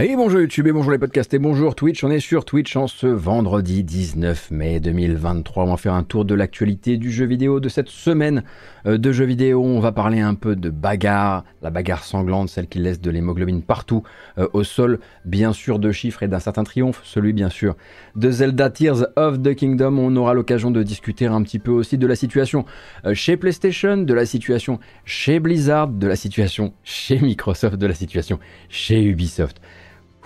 [0.00, 2.02] Et bonjour YouTube et bonjour les podcasts et bonjour Twitch.
[2.02, 5.64] On est sur Twitch en ce vendredi 19 mai 2023.
[5.64, 8.42] On va faire un tour de l'actualité du jeu vidéo de cette semaine
[8.86, 9.62] euh, de jeux vidéo.
[9.62, 13.60] On va parler un peu de bagarre, la bagarre sanglante, celle qui laisse de l'hémoglobine
[13.60, 14.02] partout
[14.38, 17.76] euh, au sol, bien sûr de chiffres et d'un certain triomphe, celui bien sûr
[18.16, 19.98] de Zelda Tears of the Kingdom.
[19.98, 22.64] On aura l'occasion de discuter un petit peu aussi de la situation
[23.04, 27.94] euh, chez PlayStation, de la situation chez Blizzard, de la situation chez Microsoft, de la
[27.94, 28.38] situation
[28.70, 29.60] chez Ubisoft.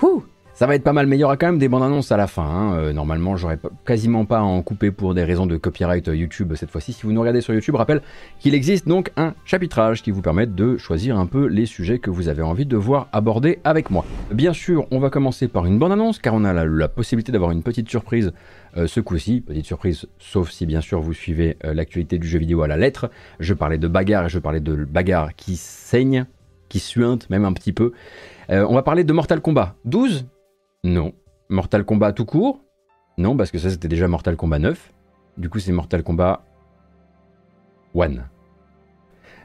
[0.03, 0.23] Ouh,
[0.57, 2.17] ça va être pas mal, mais il y aura quand même des bandes annonces à
[2.17, 2.43] la fin.
[2.43, 2.75] Hein.
[2.79, 6.71] Euh, normalement, j'aurais quasiment pas à en couper pour des raisons de copyright YouTube cette
[6.71, 6.95] fois-ci.
[6.95, 8.01] Si vous nous regardez sur YouTube, rappelle
[8.41, 12.09] qu'il existe donc un chapitrage qui vous permet de choisir un peu les sujets que
[12.09, 14.07] vous avez envie de voir abordés avec moi.
[14.33, 17.51] Bien sûr, on va commencer par une bande annonce car on a la, possibilité d'avoir
[17.51, 18.33] une petite surprise
[18.79, 19.43] euh, ce coup-ci.
[19.43, 22.79] Petite surprise, sauf si bien sûr vous suivez euh, l'actualité du jeu vidéo à la
[22.79, 23.11] lettre.
[23.41, 26.25] Je parlais de bagarre et je parlais de bagarre qui saigne,
[26.71, 27.93] qui suinte même un petit peu.
[28.51, 30.27] Euh, on va parler de Mortal Kombat 12
[30.85, 31.13] Non.
[31.49, 32.61] Mortal Kombat tout court
[33.19, 34.93] Non, parce que ça c'était déjà Mortal Kombat 9.
[35.37, 36.43] Du coup c'est Mortal Kombat
[37.95, 38.09] 1.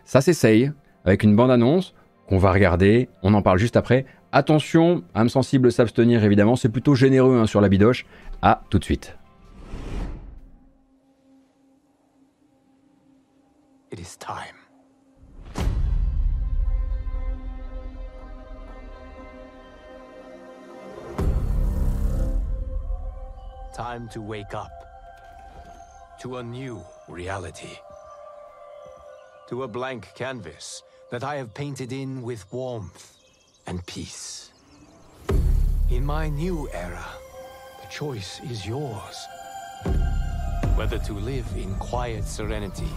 [0.05, 0.71] Ça s'essaye
[1.05, 1.93] avec une bande-annonce
[2.27, 4.05] qu'on va regarder, on en parle juste après.
[4.31, 8.05] Attention, âme sensible s'abstenir évidemment, c'est plutôt généreux hein, sur la bidoche.
[8.41, 9.17] À tout de suite.
[13.91, 14.60] It is time.
[23.73, 24.69] Time to wake up.
[26.19, 27.77] To a new reality.
[29.47, 33.15] To a blank canvas that I have painted in with warmth
[33.67, 34.51] and peace.
[35.89, 37.05] In my new era,
[37.81, 39.25] the choice is yours.
[40.75, 42.91] Whether to live in quiet serenity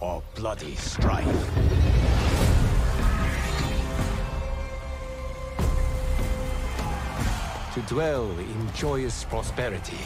[0.00, 2.19] or bloody strife.
[7.74, 9.98] To dwell in joyous prosperity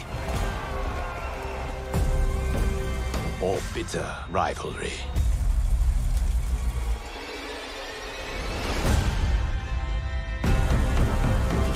[3.41, 4.93] or bitter rivalry.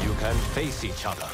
[0.03, 1.27] You can face each other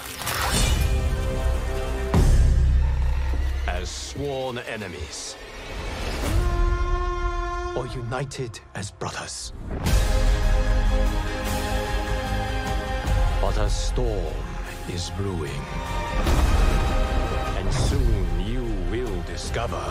[3.68, 5.36] as sworn enemies
[7.76, 9.52] or united as brothers.
[13.58, 14.36] A storm
[14.90, 15.62] is brewing.
[17.56, 19.82] And soon you will discover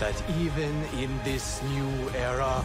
[0.00, 2.62] that even in this new era,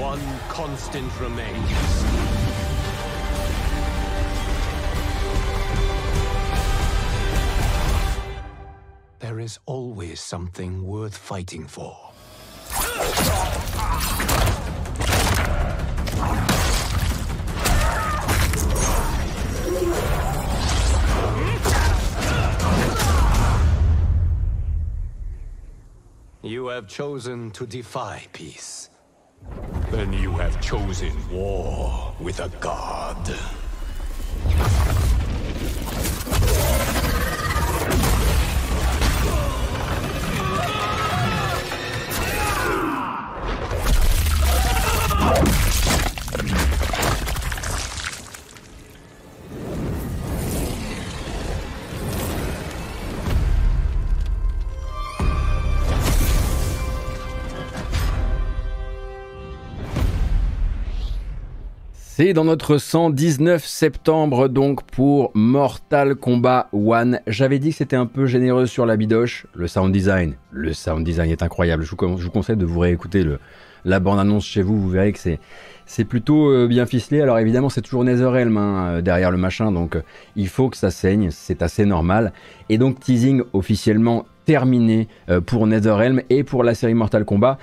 [0.00, 2.04] one constant remains.
[9.18, 12.14] There is always something worth fighting for.
[26.74, 28.90] Have chosen to defy peace.
[29.92, 33.32] Then you have chosen war with a god.
[62.16, 67.18] C'est dans notre 119 septembre donc pour Mortal Kombat 1.
[67.26, 69.48] J'avais dit que c'était un peu généreux sur la bidoche.
[69.52, 71.82] Le sound design, le sound design est incroyable.
[71.82, 73.26] Je vous, conseille de vous réécouter
[73.84, 74.80] la bande-annonce chez vous.
[74.80, 75.40] Vous verrez que c'est
[75.86, 77.20] c'est plutôt euh, bien ficelé.
[77.20, 80.02] Alors évidemment, c'est toujours NetherRealm hein, euh, derrière le machin, donc euh,
[80.36, 82.32] il faut que ça saigne, c'est assez normal.
[82.68, 85.08] Et donc teasing officiellement terminé
[85.46, 87.56] pour NetherRealm et pour la série Mortal Kombat.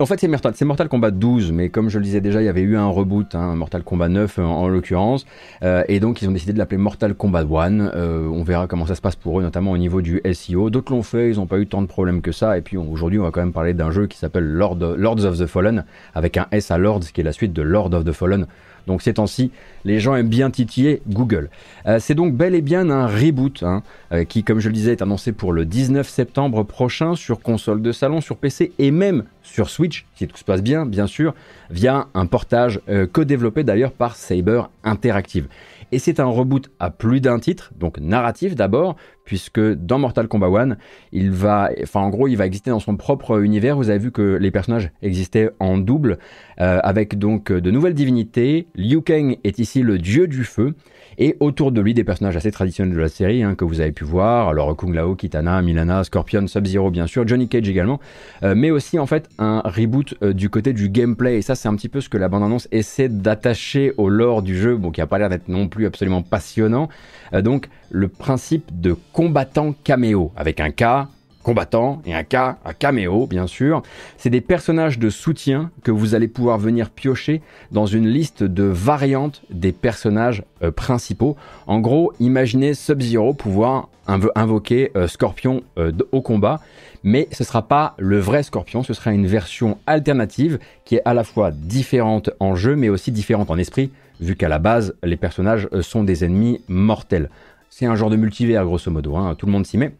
[0.00, 2.60] En fait, c'est Mortal, Kombat 12, mais comme je le disais déjà, il y avait
[2.60, 5.26] eu un reboot, hein, Mortal Kombat 9 en, l'occurrence,
[5.64, 7.80] euh, et donc ils ont décidé de l'appeler Mortal Kombat 1.
[7.80, 10.70] Euh, on verra comment ça se passe pour eux, notamment au niveau du SEO.
[10.70, 13.18] D'autres l'ont fait, ils n'ont pas eu tant de problèmes que ça, et puis aujourd'hui,
[13.18, 15.84] on va quand même parler d'un jeu qui s'appelle Lord, Lords of the Fallen,
[16.14, 18.46] avec un S à Lords, qui est la suite de Lord of the Fallen.
[18.88, 19.52] Donc ces temps-ci,
[19.84, 21.50] les gens aiment bien titiller Google.
[21.86, 23.82] Euh, c'est donc bel et bien un reboot hein,
[24.12, 27.82] euh, qui, comme je le disais, est annoncé pour le 19 septembre prochain sur console
[27.82, 31.34] de salon, sur PC et même sur Switch, si tout se passe bien, bien sûr,
[31.70, 35.48] via un portage euh, co-développé d'ailleurs par Saber Interactive.
[35.92, 38.96] Et c'est un reboot à plus d'un titre, donc narratif d'abord,
[39.28, 40.76] puisque dans Mortal Kombat 1,
[41.12, 43.76] il va, enfin en gros, il va exister dans son propre univers.
[43.76, 46.16] Vous avez vu que les personnages existaient en double,
[46.62, 48.68] euh, avec donc de nouvelles divinités.
[48.74, 50.74] Liu Kang est ici le dieu du feu,
[51.18, 53.92] et autour de lui des personnages assez traditionnels de la série hein, que vous avez
[53.92, 54.48] pu voir.
[54.48, 58.00] Alors Kung Lao, Kitana, Milana, Scorpion, Sub-Zero bien sûr, Johnny Cage également,
[58.44, 61.38] euh, mais aussi en fait un reboot euh, du côté du gameplay.
[61.38, 64.56] Et ça c'est un petit peu ce que la bande-annonce essaie d'attacher au lore du
[64.56, 66.88] jeu, bon qui a pas l'air d'être non plus absolument passionnant.
[67.34, 71.08] Euh, donc le principe de combattant caméo avec un K
[71.48, 73.82] combattant et un K, un caméo bien sûr.
[74.18, 77.40] C'est des personnages de soutien que vous allez pouvoir venir piocher
[77.72, 81.36] dans une liste de variantes des personnages euh, principaux.
[81.66, 86.60] En gros, imaginez Sub-Zero pouvoir invoquer euh, Scorpion euh, au combat,
[87.02, 91.02] mais ce ne sera pas le vrai Scorpion, ce sera une version alternative qui est
[91.06, 93.90] à la fois différente en jeu mais aussi différente en esprit,
[94.20, 97.30] vu qu'à la base les personnages sont des ennemis mortels.
[97.70, 99.92] C'est un genre de multivers grosso modo, hein, tout le monde s'y met.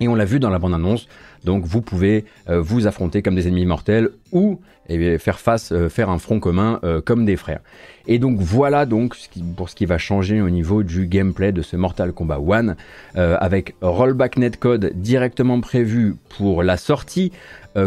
[0.00, 1.08] Et on l'a vu dans la bande-annonce,
[1.44, 5.88] donc vous pouvez euh, vous affronter comme des ennemis mortels ou eh faire face, euh,
[5.88, 7.60] faire un front commun euh, comme des frères.
[8.06, 9.16] Et donc voilà donc
[9.56, 12.76] pour ce qui va changer au niveau du gameplay de ce Mortal Kombat 1,
[13.16, 17.32] avec rollback netcode directement prévu pour la sortie,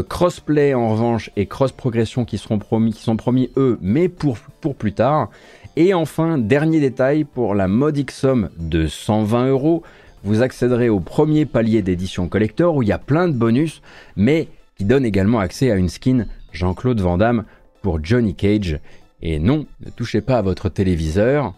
[0.10, 4.38] crossplay en revanche et cross progression qui sont promis eux, mais pour
[4.78, 5.30] plus tard.
[5.76, 9.84] Et enfin, dernier détail pour la modique somme de 120 euros
[10.24, 13.82] vous accéderez au premier palier d'édition collector où il y a plein de bonus,
[14.16, 17.46] mais qui donne également accès à une skin Jean-Claude Van Damme
[17.82, 18.80] pour Johnny Cage.
[19.22, 21.54] Et non, ne touchez pas à votre téléviseur.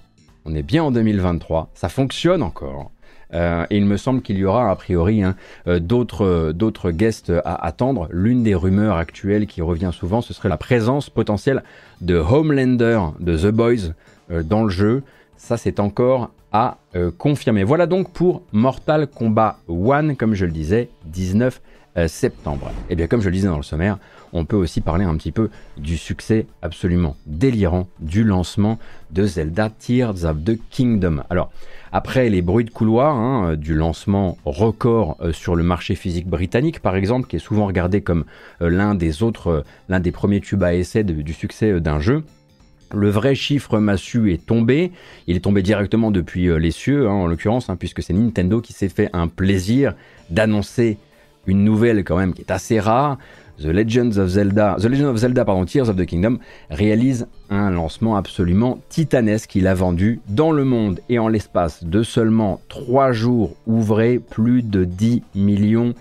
[0.46, 2.92] On est bien en 2023, ça fonctionne encore.
[3.34, 5.36] Euh, et il me semble qu'il y aura a priori hein,
[5.68, 8.08] euh, d'autres, d'autres guests à attendre.
[8.12, 11.64] L'une des rumeurs actuelles qui revient souvent, ce serait la présence potentielle
[12.02, 13.94] de Homelander de The Boys
[14.32, 15.04] euh, dans le jeu.
[15.38, 17.64] Ça, c'est encore à euh, confirmer.
[17.64, 21.62] Voilà donc pour Mortal Kombat 1, comme je le disais, 19
[21.98, 22.72] euh, septembre.
[22.90, 23.98] Et eh bien comme je le disais dans le sommaire,
[24.34, 28.80] on peut aussi parler un petit peu du succès absolument délirant du lancement
[29.12, 31.24] de Zelda Tears of the Kingdom.
[31.30, 31.52] Alors,
[31.92, 36.80] après les bruits de couloir hein, du lancement record euh, sur le marché physique britannique,
[36.80, 38.26] par exemple, qui est souvent regardé comme
[38.60, 42.24] l'un des autres, l'un des premiers tubes à essai du succès d'un jeu,
[42.94, 44.92] le vrai chiffre massu est tombé.
[45.28, 48.62] Il est tombé directement depuis euh, les cieux, hein, en l'occurrence, hein, puisque c'est Nintendo
[48.62, 49.94] qui s'est fait un plaisir
[50.30, 50.98] d'annoncer
[51.48, 53.18] une nouvelle quand même qui est assez rare.
[53.62, 57.70] The Legends of Zelda, The Legend of Zelda, pardon, Tears of the Kingdom réalise un
[57.70, 59.56] lancement absolument titanesque.
[59.56, 64.64] Il a vendu dans le monde et en l'espace de seulement 3 jours ouvrés plus
[64.64, 65.94] de 10 millions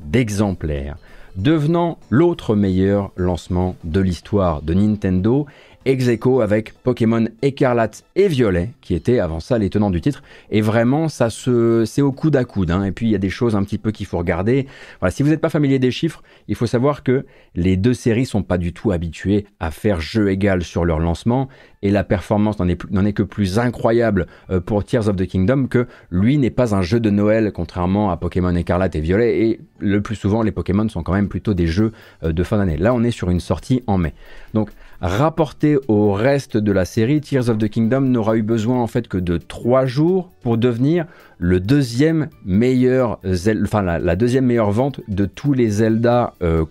[0.00, 0.96] d'exemplaires,
[1.36, 5.46] devenant l'autre meilleur lancement de l'histoire de Nintendo
[5.84, 6.08] ex
[6.40, 10.22] avec Pokémon Écarlate et Violet, qui étaient avant ça les tenants du titre.
[10.50, 12.70] Et vraiment, ça se, c'est au coude à coude.
[12.70, 12.84] Hein.
[12.84, 14.66] Et puis, il y a des choses un petit peu qu'il faut regarder.
[15.00, 18.26] Voilà, si vous n'êtes pas familier des chiffres, il faut savoir que les deux séries
[18.26, 21.48] sont pas du tout habituées à faire jeu égal sur leur lancement.
[21.82, 25.66] Et la performance n'en est, est, que plus incroyable euh, pour Tears of the Kingdom
[25.66, 29.40] que lui n'est pas un jeu de Noël, contrairement à Pokémon Écarlate et Violet.
[29.40, 31.92] Et le plus souvent, les Pokémon sont quand même plutôt des jeux
[32.22, 32.78] euh, de fin d'année.
[32.78, 34.14] Là, on est sur une sortie en mai.
[34.54, 34.70] Donc,
[35.06, 39.06] Rapporté au reste de la série, Tears of the Kingdom n'aura eu besoin en fait
[39.06, 41.04] que de 3 jours pour devenir
[41.36, 43.20] le deuxième meilleur,
[43.62, 46.64] enfin la, deuxième meilleure vente de tous les Zelda euh,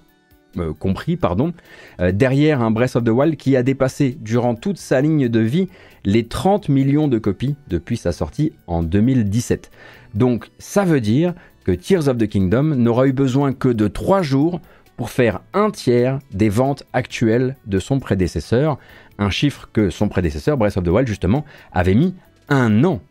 [0.58, 1.54] euh, compris, pardon,
[2.00, 5.40] euh, derrière un Breath of the Wild qui a dépassé durant toute sa ligne de
[5.40, 5.68] vie
[6.04, 9.70] les 30 millions de copies depuis sa sortie en 2017.
[10.16, 11.36] Donc ça veut dire
[11.66, 14.60] que Tears of the Kingdom n'aura eu besoin que de 3 jours
[14.98, 18.78] pour faire un tiers des ventes actuelles de son prédécesseur,
[19.18, 22.16] un chiffre que son prédécesseur, Breath of the Wild justement, avait mis
[22.50, 23.02] un an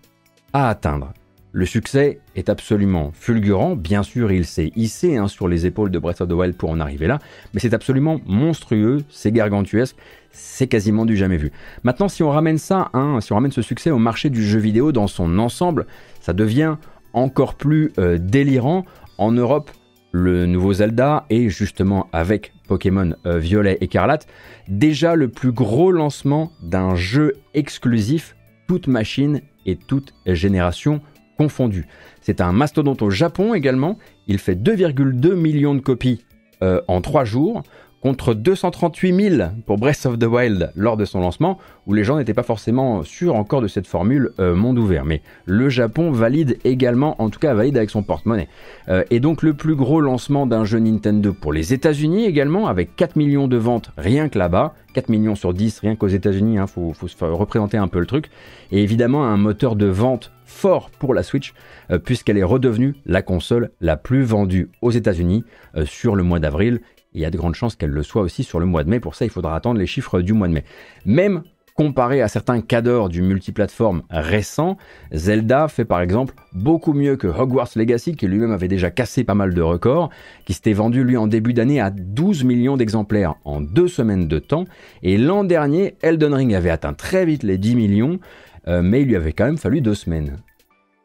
[0.53, 1.13] à atteindre.
[1.55, 5.99] Le succès est absolument fulgurant, bien sûr il s'est hissé hein, sur les épaules de
[5.99, 7.19] Breath of the Wild pour en arriver là,
[7.53, 9.97] mais c'est absolument monstrueux, c'est gargantuesque,
[10.31, 11.53] c'est quasiment du jamais vu.
[11.83, 14.61] Maintenant si on ramène ça, hein, si on ramène ce succès au marché du jeu
[14.61, 15.87] vidéo dans son ensemble,
[16.23, 16.77] ça devient
[17.13, 18.85] encore plus euh, délirant.
[19.19, 19.71] En Europe,
[20.13, 24.27] le nouveau Zelda et justement avec Pokémon euh, Violet Écarlate,
[24.69, 28.37] déjà le plus gros lancement d'un jeu exclusif,
[28.69, 31.01] toute machine et toute génération
[31.39, 31.87] confondue.
[32.21, 36.25] C'est un mastodonte au Japon également, il fait 2,2 millions de copies
[36.63, 37.63] euh, en 3 jours,
[38.03, 42.17] contre 238 000 pour Breath of the Wild lors de son lancement, où les gens
[42.17, 45.05] n'étaient pas forcément sûrs encore de cette formule euh, monde ouvert.
[45.05, 48.49] Mais le Japon valide également, en tout cas valide avec son porte-monnaie.
[48.89, 52.97] Euh, et donc le plus gros lancement d'un jeu Nintendo pour les États-Unis également, avec
[52.97, 56.59] 4 millions de ventes rien que là-bas, 4 millions sur 10 rien qu'aux États-Unis, il
[56.59, 58.31] hein, faut, se représenter un peu le truc.
[58.73, 61.55] Et évidemment un moteur de vente fort pour la Switch,
[61.93, 65.45] euh, puisqu'elle est redevenue la console la plus vendue aux États-Unis
[65.85, 66.81] sur le mois d'avril
[67.15, 69.01] il y a de grandes chances qu'elle le soit aussi sur le mois de mai.
[69.01, 70.65] Pour ça, il faudra attendre les chiffres du mois de mai.
[71.05, 71.43] Même
[71.75, 74.77] comparé à certains cadors du multiplateforme récent,
[75.13, 79.35] Zelda fait par exemple beaucoup mieux que Hogwarts Legacy, qui lui-même avait déjà cassé pas
[79.35, 80.11] mal de records,
[80.45, 84.39] qui s'était vendu lui en début d'année à 12 millions d'exemplaires en deux semaines de
[84.39, 84.65] temps.
[85.03, 88.21] Et l'an dernier, Elden Ring avait atteint très vite les 10 millions,
[88.69, 90.39] euh, mais il lui avait quand même fallu deux semaines.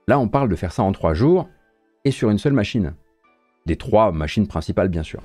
[0.08, 1.50] Là, on parle de faire ça en trois jours
[2.06, 2.94] et sur une seule machine.
[3.66, 5.22] Des trois machines principales, bien sûr.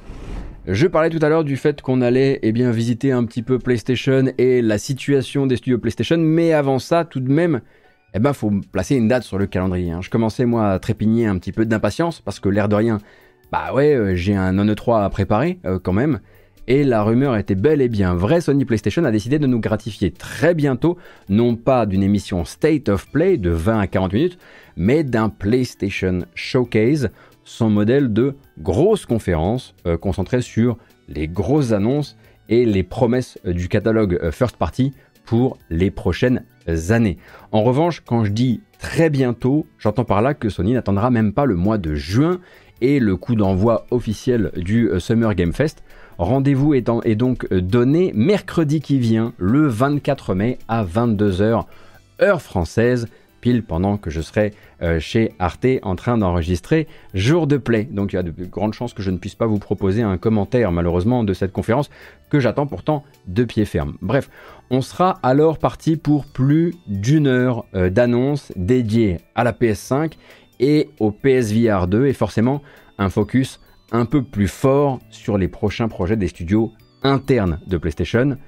[0.67, 3.59] Je parlais tout à l'heure du fait qu'on allait eh bien, visiter un petit peu
[3.59, 7.63] PlayStation et la situation des studios PlayStation, mais avant ça, tout de même,
[8.15, 9.91] eh ben, faut placer une date sur le calendrier.
[9.91, 10.03] Hein.
[10.03, 12.99] Je commençais moi à trépigner un petit peu d'impatience parce que l'air de rien,
[13.51, 16.21] bah ouais, euh, j'ai un non 3 à préparer euh, quand même.
[16.69, 20.13] Et la rumeur était bel et bien vraie, Sony PlayStation a décidé de nous gratifier
[20.13, 20.97] très bientôt,
[21.29, 24.39] non pas d'une émission State of Play de 20 à 40 minutes,
[24.77, 27.11] mais d'un PlayStation Showcase
[27.45, 30.77] son modèle de grosse conférence euh, concentrée sur
[31.09, 32.17] les grosses annonces
[32.49, 34.93] et les promesses euh, du catalogue euh, first party
[35.25, 36.45] pour les prochaines
[36.91, 37.17] années.
[37.53, 41.45] En revanche, quand je dis très bientôt, j'entends par là que Sony n'attendra même pas
[41.45, 42.41] le mois de juin
[42.81, 45.85] et le coup d'envoi officiel du Summer Game Fest.
[46.19, 51.67] Rendez-vous est, est, donc donné mercredi qui vient, le 24 mai à 22h,
[52.21, 53.07] heure française
[53.67, 57.89] pendant que je serai euh, chez Arte en train d'enregistrer Jour de Play.
[57.91, 60.17] Donc il y a de grandes chances que je ne puisse pas vous proposer un
[60.17, 61.91] commentaire malheureusement de cette conférence
[62.31, 63.97] que j'attends pourtant de pied ferme.
[64.01, 64.31] Bref,
[64.71, 70.13] on sera alors parti pour plus d'une heure euh, d'annonces dédiées à la PS5
[70.61, 72.63] et au PSVR 2 et forcément
[72.99, 76.73] un focus un peu plus fort sur les prochains projets des studios
[77.03, 78.39] internes de PlayStation.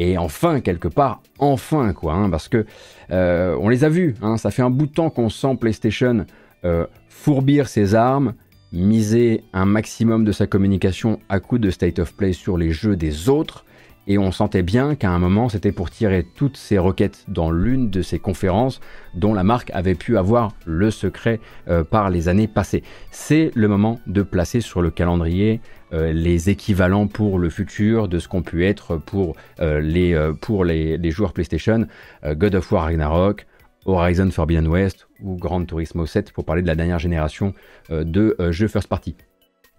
[0.00, 2.64] Et enfin, quelque part, enfin quoi, hein, parce que
[3.10, 6.24] euh, on les a vus, hein, ça fait un bout de temps qu'on sent PlayStation
[6.64, 8.32] euh, fourbir ses armes,
[8.72, 12.96] miser un maximum de sa communication à coup de state of play sur les jeux
[12.96, 13.66] des autres,
[14.06, 17.90] et on sentait bien qu'à un moment c'était pour tirer toutes ces requêtes dans l'une
[17.90, 18.80] de ces conférences
[19.14, 22.82] dont la marque avait pu avoir le secret euh, par les années passées.
[23.10, 25.60] C'est le moment de placer sur le calendrier
[25.92, 30.64] euh, les équivalents pour le futur de ce qu'ont pu être pour, euh, les, pour
[30.64, 31.86] les, joueurs PlayStation,
[32.24, 33.46] God of War Ragnarok,
[33.86, 37.54] Horizon Forbidden West ou Gran Turismo 7 pour parler de la dernière génération
[37.90, 39.16] de jeux first party.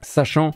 [0.01, 0.51] Sachant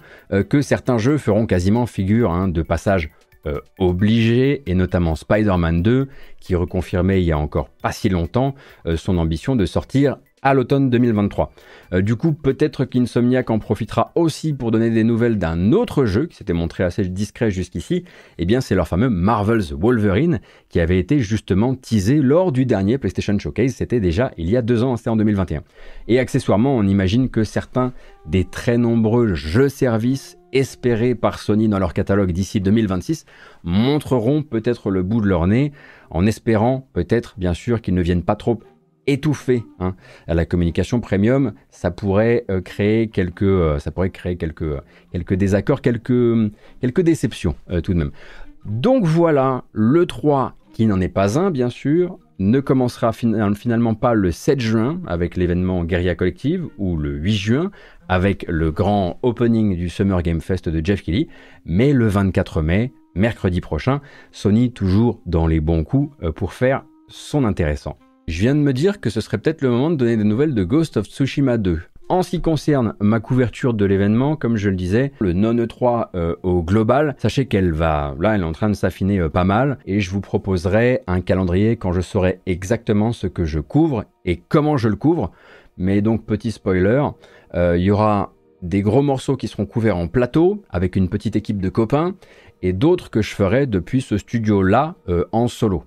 [0.50, 3.12] que certains jeux feront quasiment figure hein, de passage
[3.48, 6.08] euh, obligé, et notamment Spider-Man 2,
[6.40, 8.56] qui reconfirmait il y a encore pas si longtemps
[8.88, 11.52] euh, son ambition de sortir à l'automne 2023.
[11.92, 16.28] Euh, du coup, peut-être qu'Insomniac en profitera aussi pour donner des nouvelles d'un autre jeu
[16.28, 18.06] qui s'était montré assez discret jusqu'ici.
[18.38, 23.00] Eh bien, c'est leur fameux Marvel's Wolverine qui avait été justement teasé lors du dernier
[23.00, 23.74] PlayStation Showcase.
[23.74, 25.64] C'était déjà il y a deux ans, c'était en 2021.
[26.08, 27.92] Et accessoirement, on imagine que certains
[28.28, 33.26] des très nombreux jeux-services espérés par Sony dans leur catalogue d'ici 2026
[33.64, 35.74] montreront peut-être le bout de leur nez
[36.12, 38.62] en espérant peut-être bien sûr qu'ils ne viennent pas trop
[39.08, 39.96] étouffé hein.
[40.28, 44.82] à la communication premium, ça pourrait euh, créer quelques, euh, ça pourrait créer quelques, euh,
[45.12, 48.12] quelques désaccords, quelques, quelques déceptions tout de même.
[48.66, 54.14] Donc voilà, le 3, qui n'en est pas un bien sûr, ne commencera finalement pas
[54.14, 57.72] le 7 juin avec l'événement Guerilla Collective ou le 8 juin
[58.10, 61.30] avec le grand opening du Summer Game Fest de Jeff Kelly,
[61.64, 64.02] mais le 24 mai, mercredi prochain,
[64.34, 67.98] Sony toujours dans les bons coups pour faire son intéressant.
[68.28, 70.56] Je viens de me dire que ce serait peut-être le moment de donner des nouvelles
[70.56, 71.80] de Ghost of Tsushima 2.
[72.10, 76.08] En ce qui concerne ma couverture de l'événement, comme je le disais, le non E3
[76.16, 79.44] euh, au global, sachez qu'elle va, là, elle est en train de s'affiner euh, pas
[79.44, 84.06] mal, et je vous proposerai un calendrier quand je saurai exactement ce que je couvre
[84.24, 85.32] et comment je le couvre.
[85.78, 87.04] Mais donc, petit spoiler,
[87.54, 91.36] euh, il y aura des gros morceaux qui seront couverts en plateau avec une petite
[91.36, 92.16] équipe de copains,
[92.64, 94.96] et d'autres que je ferai depuis ce studio-là
[95.32, 95.84] en solo.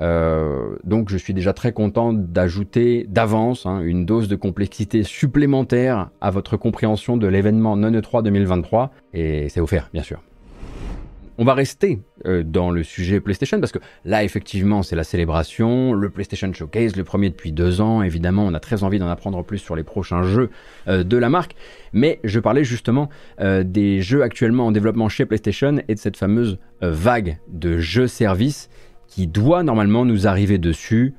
[0.00, 6.10] Euh, donc je suis déjà très content d'ajouter d'avance hein, une dose de complexité supplémentaire
[6.20, 10.22] à votre compréhension de l'événement Non E3 2023 et c'est offert bien sûr.
[11.36, 15.92] on va rester euh, dans le sujet PlayStation parce que là, effectivement, c'est la célébration,
[15.92, 18.02] le PlayStation Showcase, le premier depuis deux ans.
[18.02, 20.50] Évidemment, on a très envie d'en apprendre plus sur les prochains jeux
[20.88, 21.54] euh, de la marque.
[21.92, 26.58] Mais je parlais justement des jeux actuellement en développement chez PlayStation et de cette fameuse
[26.80, 28.70] vague de jeux-services
[29.14, 31.14] qui doit normalement nous arriver dessus.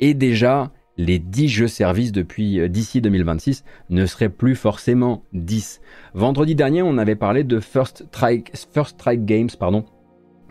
[0.00, 5.82] Et déjà, les 10 jeux services depuis d'ici 2026 ne seraient plus forcément 10.
[6.14, 9.84] Vendredi dernier, on avait parlé de First Strike, First Strike Games, pardon,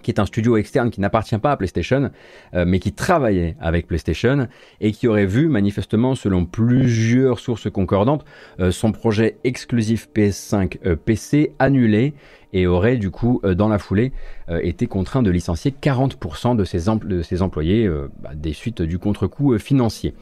[0.03, 2.11] qui est un studio externe qui n'appartient pas à PlayStation,
[2.53, 4.47] euh, mais qui travaillait avec PlayStation
[4.81, 8.25] et qui aurait vu manifestement, selon plusieurs sources concordantes,
[8.59, 12.13] euh, son projet exclusif PS5 euh, PC annulé
[12.55, 14.11] et aurait du coup, dans la foulée,
[14.61, 16.63] été contraint de licencier 40% de
[17.23, 17.89] ses, employés
[18.21, 20.13] bah, des suites du contre-coup financier.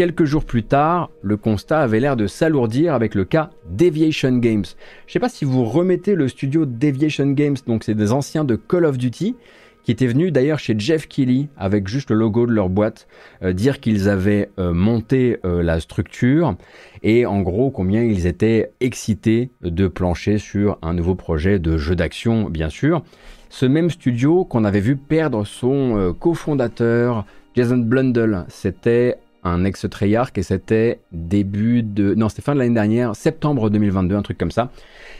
[0.00, 4.64] Quelques jours plus tard, le constat avait l'air de s'alourdir avec le cas Deviation Games.
[4.64, 8.44] Je ne sais pas si vous remettez le studio Deviation Games, donc c'est des anciens
[8.44, 9.36] de Call of Duty,
[9.84, 13.08] qui étaient venus d'ailleurs chez Jeff Keighley avec juste le logo de leur boîte,
[13.42, 16.56] euh, dire qu'ils avaient euh, monté euh, la structure
[17.02, 21.94] et en gros combien ils étaient excités de plancher sur un nouveau projet de jeu
[21.94, 23.02] d'action, bien sûr.
[23.50, 30.36] Ce même studio qu'on avait vu perdre son cofondateur Jason Blundell, c'était un ex Treyarch
[30.36, 34.50] et c'était début de non c'était fin de l'année dernière septembre 2022 un truc comme
[34.50, 34.70] ça.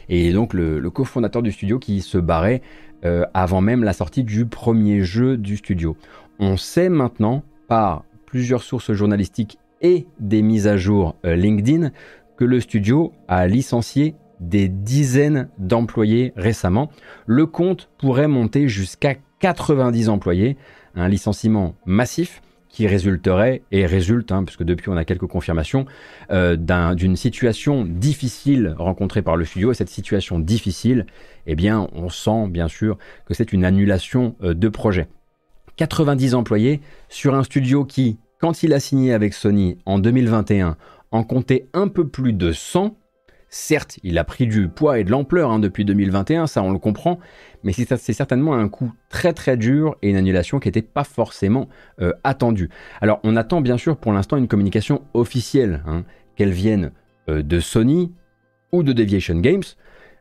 [0.09, 2.63] Et donc le, cofondateur du studio qui se barrait
[3.05, 5.97] euh, avant même la sortie du premier jeu du studio.
[6.39, 11.91] On sait maintenant par plusieurs sources journalistiques et des mises à jour euh, LinkedIn
[12.37, 16.91] que le studio a licencié des dizaines d'employés récemment.
[17.27, 20.57] Le compte pourrait monter jusqu'à 90 employés
[20.95, 25.87] un licenciement massif qui résulterait, et résulte, hein, puisque depuis on a quelques confirmations,
[26.31, 26.57] euh,
[26.95, 29.73] d'une situation difficile rencontrée par le studio.
[29.73, 31.07] Et cette situation difficile,
[31.47, 32.97] eh bien, on sent bien sûr
[33.27, 35.09] que c'est une annulation euh, de projet.
[35.77, 40.77] 90 employés sur un studio qui, quand il a signé avec Sony en 2021,
[41.11, 42.97] en comptait un peu plus de 100.
[43.53, 46.79] Certes, il a pris du poids et de l'ampleur hein, depuis 2021, ça on le
[46.79, 47.19] comprend,
[47.65, 51.69] mais c'est certainement un coup très très dur et une annulation qui n'était pas forcément
[52.01, 52.71] euh, attendue.
[53.01, 56.05] Alors on attend bien sûr pour l'instant une communication officielle, hein,
[56.37, 56.93] qu'elle vienne
[57.29, 58.13] euh, de Sony
[58.71, 59.65] ou de Deviation Games,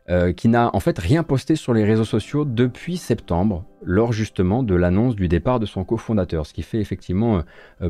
[0.08, 4.64] euh, qui n'a en fait rien posté sur les réseaux sociaux depuis septembre, lors justement
[4.64, 7.44] de l'annonce du départ de son cofondateur, ce qui fait effectivement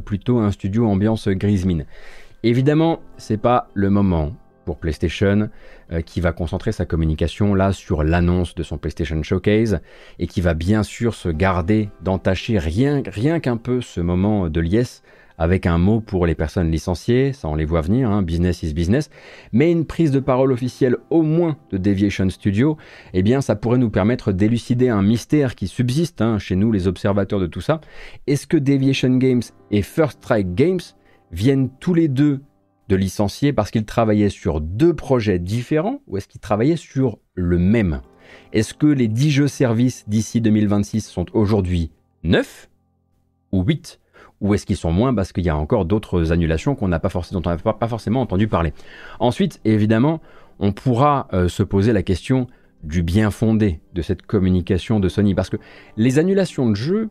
[0.04, 1.86] plutôt un studio ambiance grise mine.
[2.42, 4.34] Évidemment, c'est pas le moment
[4.78, 5.48] PlayStation,
[5.92, 9.80] euh, qui va concentrer sa communication là sur l'annonce de son PlayStation Showcase
[10.18, 14.60] et qui va bien sûr se garder d'entacher rien, rien qu'un peu ce moment de
[14.60, 15.02] liesse
[15.40, 18.74] avec un mot pour les personnes licenciées, ça on les voit venir, hein, business is
[18.74, 19.08] business,
[19.52, 22.76] mais une prise de parole officielle au moins de Deviation Studio,
[23.14, 26.86] eh bien ça pourrait nous permettre d'élucider un mystère qui subsiste hein, chez nous les
[26.86, 27.80] observateurs de tout ça.
[28.26, 30.80] Est-ce que Deviation Games et First Strike Games
[31.32, 32.42] viennent tous les deux
[32.90, 37.56] de licencier parce qu'ils travaillaient sur deux projets différents ou est-ce qu'ils travaillaient sur le
[37.56, 38.00] même?
[38.52, 41.92] Est-ce que les 10 jeux services d'ici 2026 sont aujourd'hui
[42.24, 42.68] 9
[43.52, 44.00] ou 8
[44.40, 47.10] ou est-ce qu'ils sont moins parce qu'il y a encore d'autres annulations qu'on n'a pas
[47.10, 48.72] forcément, dont on n'a pas, forcément entendu parler?
[49.20, 50.20] Ensuite, évidemment,
[50.58, 52.48] on pourra euh, se poser la question
[52.82, 55.58] du bien fondé de cette communication de Sony parce que
[55.96, 57.08] les annulations de jeux,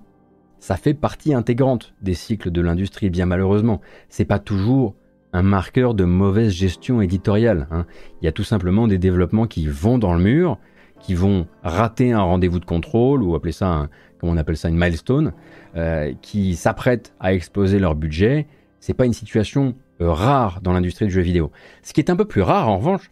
[0.60, 3.80] ça fait partie intégrante des cycles de l'industrie, bien malheureusement.
[4.10, 4.96] C'est pas toujours
[5.34, 7.68] un marqueur de mauvaise gestion éditoriale.
[7.72, 7.86] Hein.
[8.22, 10.58] Il y a tout simplement des développements qui vont dans le mur,
[11.00, 13.89] qui vont rater un rendez-vous de contrôle, ou appeler ça, un,
[14.20, 15.34] comment on appelle ça, une milestone,
[15.76, 18.48] euh, qui s'apprêtent à exploser leur budget.
[18.80, 21.52] C'est pas une situation euh, rare dans l'industrie du jeu vidéo.
[21.84, 23.12] Ce qui est un peu plus rare, en revanche,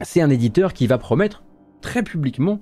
[0.00, 1.44] c'est un éditeur qui va promettre
[1.80, 2.60] très publiquement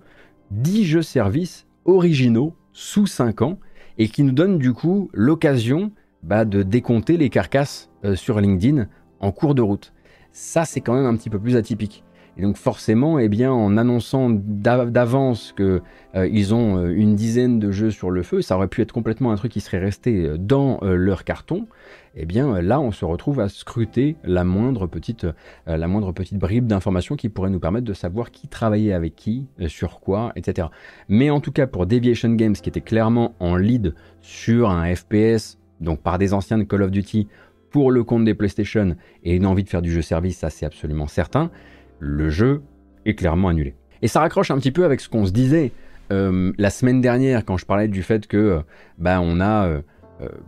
[0.51, 3.59] 10 jeux services originaux sous 5 ans
[3.99, 8.87] et qui nous donne du coup l'occasion bah, de décompter les carcasses euh, sur LinkedIn
[9.21, 9.93] en cours de route.
[10.33, 12.05] Ça, c'est quand même un petit peu plus atypique.
[12.37, 15.83] Et donc forcément, eh bien, en annonçant d'avance qu'ils
[16.15, 19.33] euh, ont euh, une dizaine de jeux sur le feu, ça aurait pu être complètement
[19.33, 21.67] un truc qui serait resté dans leur carton.
[22.15, 25.27] Eh bien, là, on se retrouve à scruter la moindre petite,
[25.67, 29.47] la moindre petite bribe d'information qui pourrait nous permettre de savoir qui travaillait avec qui,
[29.69, 30.69] sur quoi, etc.
[31.09, 35.60] Mais en tout cas, pour Deviation Games, qui était clairement en lead sur un FPS,
[35.81, 37.29] donc par des anciens de Call of Duty,
[37.71, 40.67] pour le compte des PlayStation et une envie de faire du jeu service, ça c'est
[40.67, 41.51] absolument certain,
[41.99, 42.63] le jeu
[43.07, 43.75] est clairement annulé.
[44.03, 45.73] Et ça raccroche un petit peu avec ce qu'on se disait
[46.13, 48.61] euh, la semaine dernière quand je parlais du fait que euh,
[48.99, 49.81] bah, on a euh,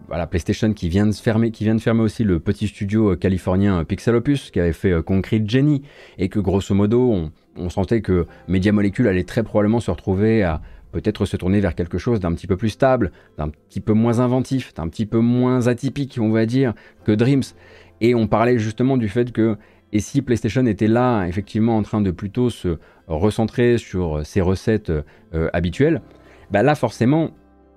[0.08, 3.84] voilà, PlayStation qui vient de fermer, qui vient de fermer aussi le petit studio californien
[3.84, 5.82] Pixel Opus qui avait fait Concrete Genie
[6.18, 10.42] et que grosso modo on, on sentait que Media Molecule allait très probablement se retrouver
[10.42, 10.60] à
[10.92, 14.20] peut-être se tourner vers quelque chose d'un petit peu plus stable, d'un petit peu moins
[14.20, 16.74] inventif, d'un petit peu moins atypique, on va dire,
[17.04, 17.42] que Dreams.
[18.00, 19.56] Et on parlait justement du fait que,
[19.92, 22.78] et si PlayStation était là, effectivement, en train de plutôt se
[23.08, 26.02] recentrer sur ses recettes euh, habituelles,
[26.50, 27.30] bah là, forcément,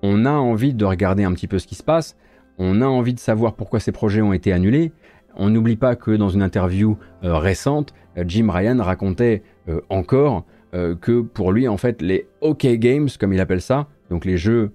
[0.04, 2.17] on a envie de regarder un petit peu ce qui se passe,
[2.58, 4.91] on a envie de savoir pourquoi ces projets ont été annulés.
[5.36, 9.43] On n'oublie pas que dans une interview euh, récente, euh, Jim Ryan racontait
[9.89, 10.45] encore
[11.01, 14.71] que pour lui, en fait, les OK Games, comme il appelle ça, donc les jeux,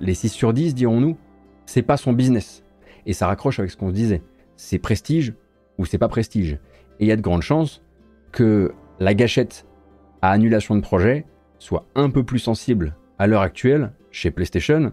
[0.00, 1.16] les 6 sur 10, dirons-nous,
[1.64, 2.62] c'est pas son business.
[3.06, 4.22] Et ça raccroche avec ce qu'on se disait
[4.56, 5.34] c'est prestige
[5.78, 6.58] ou c'est pas prestige.
[6.98, 7.82] Et il y a de grandes chances
[8.32, 9.66] que la gâchette
[10.22, 11.26] à annulation de projet
[11.58, 14.92] soit un peu plus sensible à l'heure actuelle chez PlayStation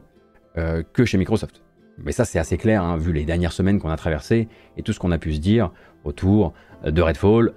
[0.57, 1.63] euh, que chez Microsoft.
[1.97, 4.93] Mais ça c'est assez clair, hein, vu les dernières semaines qu'on a traversées et tout
[4.93, 5.71] ce qu'on a pu se dire
[6.03, 6.53] autour
[6.85, 7.51] de Redfall, euh,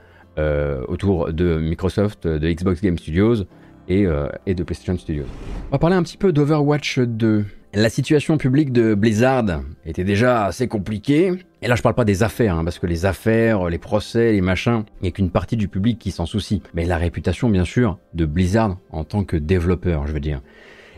[0.89, 3.45] autour de Microsoft, de Xbox Game Studios
[3.89, 5.27] et, euh, et de PlayStation Studios.
[5.69, 7.45] On va parler un petit peu d'Overwatch 2.
[7.75, 9.45] La situation publique de Blizzard
[9.85, 11.33] était déjà assez compliquée.
[11.61, 14.41] Et là, je parle pas des affaires, hein, parce que les affaires, les procès, les
[14.41, 16.63] machins, il n'y a qu'une partie du public qui s'en soucie.
[16.75, 20.41] Mais la réputation, bien sûr, de Blizzard en tant que développeur, je veux dire.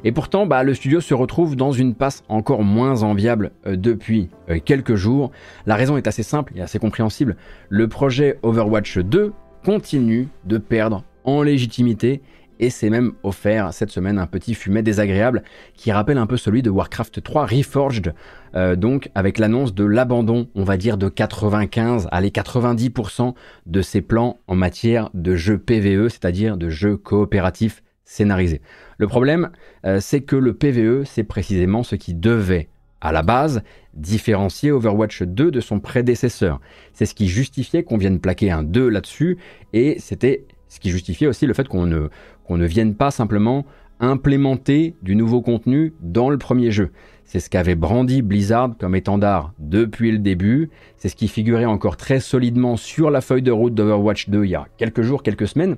[0.04, 4.28] Et pourtant, bah, le studio se retrouve dans une passe encore moins enviable euh, depuis
[4.48, 5.30] euh, quelques jours.
[5.66, 7.36] La raison est assez simple et assez compréhensible.
[7.68, 9.32] Le projet Overwatch 2
[9.64, 12.22] continue de perdre en légitimité
[12.60, 15.42] et c'est même offert cette semaine un petit fumet désagréable
[15.74, 18.14] qui rappelle un peu celui de Warcraft 3 Reforged,
[18.54, 23.34] euh, donc avec l'annonce de l'abandon, on va dire de 95, allez 90%
[23.66, 28.62] de ses plans en matière de jeux PVE, c'est-à-dire de jeux coopératifs scénarisés.
[28.98, 29.50] Le problème,
[29.86, 32.68] euh, c'est que le PVE, c'est précisément ce qui devait
[33.00, 33.62] à la base,
[33.94, 36.60] différencier Overwatch 2 de son prédécesseur.
[36.92, 39.38] C'est ce qui justifiait qu'on vienne plaquer un 2 là-dessus,
[39.72, 42.08] et c'était ce qui justifiait aussi le fait qu'on ne,
[42.44, 43.64] qu'on ne vienne pas simplement
[44.00, 46.90] implémenter du nouveau contenu dans le premier jeu.
[47.24, 51.96] C'est ce qu'avait brandi Blizzard comme étendard depuis le début, c'est ce qui figurait encore
[51.96, 55.48] très solidement sur la feuille de route d'Overwatch 2 il y a quelques jours, quelques
[55.48, 55.76] semaines,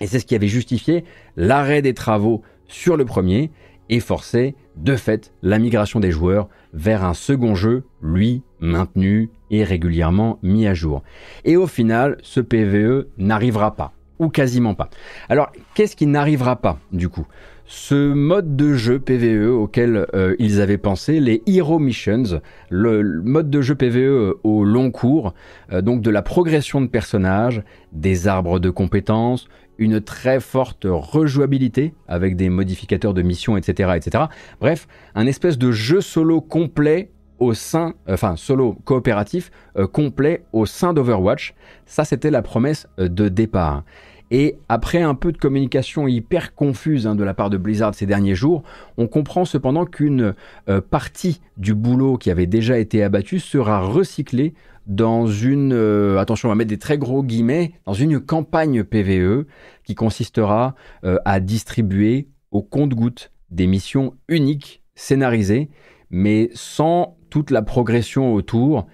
[0.00, 1.04] et c'est ce qui avait justifié
[1.36, 3.50] l'arrêt des travaux sur le premier
[3.88, 9.64] et forcé de fait la migration des joueurs vers un second jeu, lui, maintenu et
[9.64, 11.02] régulièrement mis à jour.
[11.44, 14.90] Et au final, ce PVE n'arrivera pas ou quasiment pas.
[15.28, 17.26] Alors, qu'est-ce qui n'arrivera pas du coup?
[17.66, 23.50] Ce mode de jeu PVE auquel euh, ils avaient pensé, les Hero Missions, le, mode
[23.50, 25.34] de jeu PVE euh, au long cours,
[25.72, 29.48] euh, donc de la progression de personnages, des arbres de compétences,
[29.78, 34.24] une très forte rejouabilité avec des modificateurs de missions, etc., etc.
[34.60, 39.50] Bref, un espèce de jeu solo complet au sein, enfin solo coopératif
[39.92, 41.54] complet au sein d'Overwatch.
[41.84, 43.84] Ça, c'était la promesse de départ.
[44.30, 48.06] Et après un peu de communication hyper confuse hein, de la part de Blizzard ces
[48.06, 48.62] derniers jours,
[48.96, 50.34] on comprend cependant qu'une
[50.68, 54.54] euh, partie du boulot qui avait déjà été abattu sera recyclée
[54.86, 59.46] dans une, euh, attention, on va mettre des très gros guillemets, dans une campagne PVE
[59.84, 65.70] qui consistera euh, à distribuer au compte-goutte des missions uniques scénarisées,
[66.10, 68.86] mais sans toute la progression autour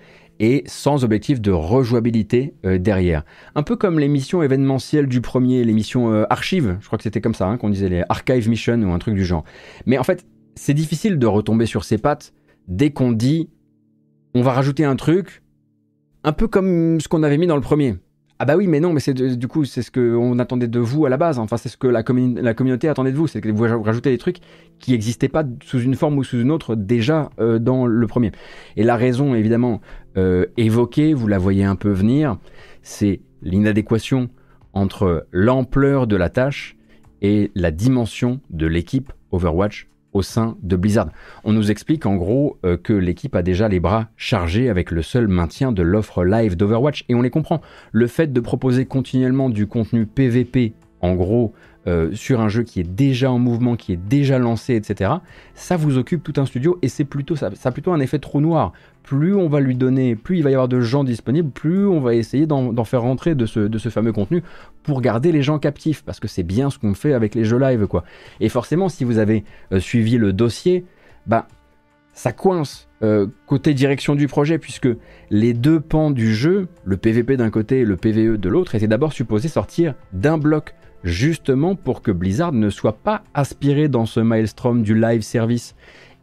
[0.42, 3.24] et sans objectif de rejouabilité euh, derrière.
[3.54, 7.04] Un peu comme les missions événementielles du premier, les missions euh, archives, je crois que
[7.04, 9.44] c'était comme ça hein, qu'on disait les archive missions ou un truc du genre.
[9.86, 10.26] Mais en fait,
[10.56, 12.34] c'est difficile de retomber sur ses pattes
[12.66, 13.50] dès qu'on dit
[14.34, 15.42] on va rajouter un truc,
[16.24, 17.96] un peu comme ce qu'on avait mis dans le premier.
[18.42, 21.06] Ah bah oui, mais non, mais c'est du coup, c'est ce qu'on attendait de vous
[21.06, 21.38] à la base.
[21.38, 23.28] Enfin, c'est ce que la, communauté attendait de vous.
[23.28, 24.38] C'est que vous rajoutez des trucs
[24.80, 28.32] qui n'existaient pas sous une forme ou sous une autre déjà euh, dans le premier.
[28.76, 29.80] Et la raison, évidemment,
[30.16, 32.36] euh, évoquée, vous la voyez un peu venir,
[32.82, 34.28] c'est l'inadéquation
[34.72, 36.76] entre l'ampleur de la tâche
[37.20, 41.08] et la dimension de l'équipe Overwatch au sein de Blizzard.
[41.44, 45.02] On nous explique en gros euh, que l'équipe a déjà les bras chargés avec le
[45.02, 47.60] seul maintien de l'offre live d'Overwatch et on les comprend.
[47.92, 51.52] Le fait de proposer continuellement du contenu PVP, en gros,
[51.88, 55.14] euh, sur un jeu qui est déjà en mouvement, qui est déjà lancé, etc.,
[55.54, 58.20] ça vous occupe tout un studio et c'est plutôt ça, ça a plutôt un effet
[58.20, 58.72] trou noir.
[59.02, 62.00] Plus on va lui donner, plus il va y avoir de gens disponibles, plus on
[62.00, 64.42] va essayer d'en faire rentrer de ce, fameux contenu
[64.82, 67.58] pour garder les gens captifs, parce que c'est bien ce qu'on fait avec les jeux
[67.58, 68.04] live, quoi.
[68.40, 70.84] Et forcément, si vous avez euh, suivi le dossier,
[71.26, 71.46] bah
[72.12, 74.88] ça coince euh, côté direction du projet, puisque
[75.30, 78.86] les deux pans du jeu, le PVP d'un côté et le PVE de l'autre, étaient
[78.86, 84.20] d'abord supposés sortir d'un bloc justement pour que Blizzard ne soit pas aspiré dans ce
[84.20, 85.74] maelstrom du live service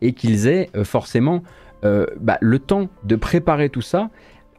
[0.02, 1.44] et qu'ils aient euh, forcément
[1.84, 4.10] euh, bah, le temps de préparer tout ça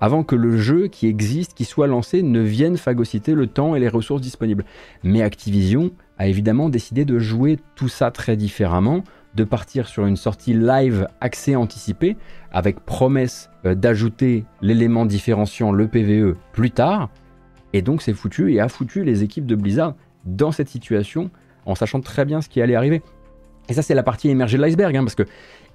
[0.01, 3.81] avant que le jeu qui existe, qui soit lancé, ne vienne phagocyter le temps et
[3.81, 4.65] les ressources disponibles.
[5.05, 9.05] Mais Activision a évidemment décidé de jouer tout ça très différemment,
[9.35, 12.17] de partir sur une sortie live accès anticipé,
[12.51, 17.11] avec promesse euh, d'ajouter l'élément différenciant le PVE plus tard.
[17.73, 21.31] Et donc c'est foutu et a foutu les équipes de Blizzard dans cette situation
[21.67, 23.03] en sachant très bien ce qui allait arriver.
[23.69, 25.23] Et ça c'est la partie émergée de l'iceberg, hein, parce que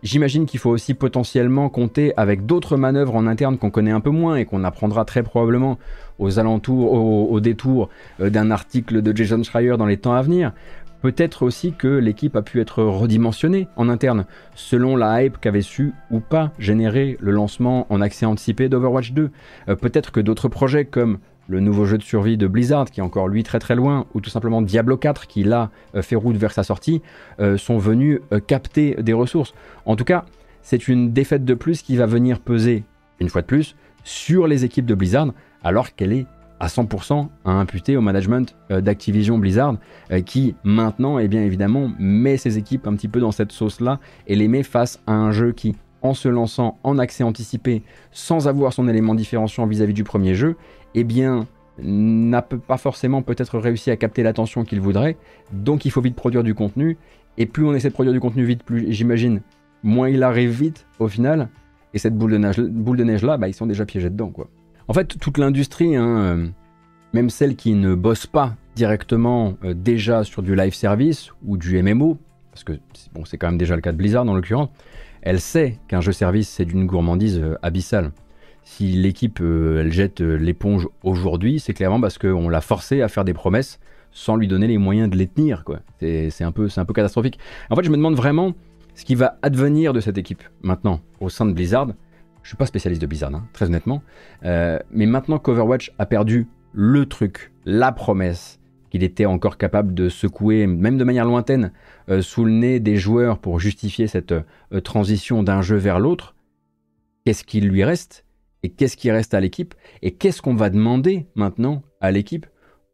[0.05, 4.11] J'imagine qu'il faut aussi potentiellement compter avec d'autres manœuvres en interne qu'on connaît un peu
[4.11, 5.79] moins et qu'on apprendra très probablement
[6.19, 7.89] aux alentours, au, détour
[8.19, 10.53] euh, d'un article de Jason Schreier dans les temps à venir.
[11.01, 15.93] Peut-être aussi que l'équipe a pu être redimensionnée en interne, selon la hype qu'avait su
[16.11, 19.31] ou pas générer le lancement en accès anticipé d'Overwatch 2.
[19.69, 23.03] Euh, peut-être que d'autres projets comme le nouveau jeu de survie de Blizzard, qui est
[23.03, 26.37] encore lui très très loin, ou tout simplement Diablo 4, qui là euh, fait route
[26.37, 27.01] vers sa sortie,
[27.39, 29.53] euh, sont venus euh, capter des ressources.
[29.85, 30.25] En tout cas,
[30.61, 32.83] c'est une défaite de plus qui va venir peser,
[33.19, 35.27] une fois de plus, sur les équipes de Blizzard,
[35.63, 36.25] alors qu'elle est
[36.59, 39.75] à 100% à imputer au management d'Activision Blizzard,
[40.25, 43.99] qui maintenant, et eh bien évidemment, met ses équipes un petit peu dans cette sauce-là
[44.25, 48.47] et les met face à un jeu qui, en se lançant en accès anticipé, sans
[48.47, 50.55] avoir son élément différenciant vis à -vis du premier jeu,
[50.95, 55.17] eh bien, n'a pas forcément peut-être réussi à capter l'attention qu'il voudrait,
[55.51, 56.97] donc il faut vite produire du contenu,
[57.37, 59.41] et plus on essaie de produire du contenu vite, plus j'imagine,
[59.83, 61.49] moins il arrive vite au final,
[61.93, 64.29] et cette boule de neige, boule de neige là, bah, ils sont déjà piégés dedans.
[64.29, 64.47] quoi.
[64.87, 66.47] En fait, toute l'industrie, hein, euh,
[67.13, 71.81] même celle qui ne bosse pas directement euh, déjà sur du live service ou du
[71.81, 72.17] MMO,
[72.51, 72.73] parce que
[73.13, 74.69] bon, c'est quand même déjà le cas de Blizzard en l'occurrence,
[75.21, 78.11] elle sait qu'un jeu service c'est d'une gourmandise euh, abyssale
[78.65, 83.07] si l'équipe euh, elle jette euh, l'éponge aujourd'hui, c'est clairement parce qu'on l'a forcé à
[83.07, 83.79] faire des promesses
[84.11, 85.63] sans lui donner les moyens de les tenir.
[85.99, 87.37] C'est, un peu, catastrophique.
[87.69, 88.53] En fait, je me demande vraiment
[88.95, 91.89] ce qui va advenir de cette équipe maintenant au sein de Blizzard.
[92.41, 94.01] Je suis pas spécialiste de Blizzard, hein, très honnêtement.
[94.45, 100.09] Euh, mais maintenant qu'Overwatch a perdu le truc, la promesse qu'il était encore capable de
[100.09, 101.71] secouer, même de manière lointaine,
[102.21, 104.33] sous le nez des joueurs pour justifier cette
[104.83, 106.35] transition d'un jeu vers l'autre,
[107.25, 108.25] qu'est-ce qu'il lui reste?
[108.65, 112.47] Et qu'est-ce qui reste à l'équipe et qu'est-ce qu'on va demander maintenant à l'équipe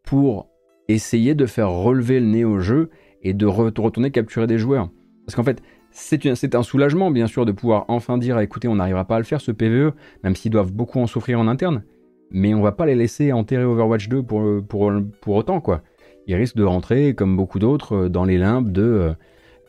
[0.03, 0.49] pour
[0.89, 2.89] essayer de faire relever le nez au jeu
[3.23, 4.89] et de retourner capturer des joueurs?
[5.25, 9.05] Parce qu'en fait, c'est un soulagement bien sûr de pouvoir enfin dire écoutez, on n'arrivera
[9.05, 9.93] pas à le faire ce PVE,
[10.25, 11.85] même s'ils doivent beaucoup en souffrir en interne,
[12.31, 14.91] mais on va pas les laisser enterrer Overwatch 2 pour,
[15.27, 15.83] autant quoi.
[16.27, 19.13] Ils risquent de rentrer, comme beaucoup d'autres, dans les limbes de euh,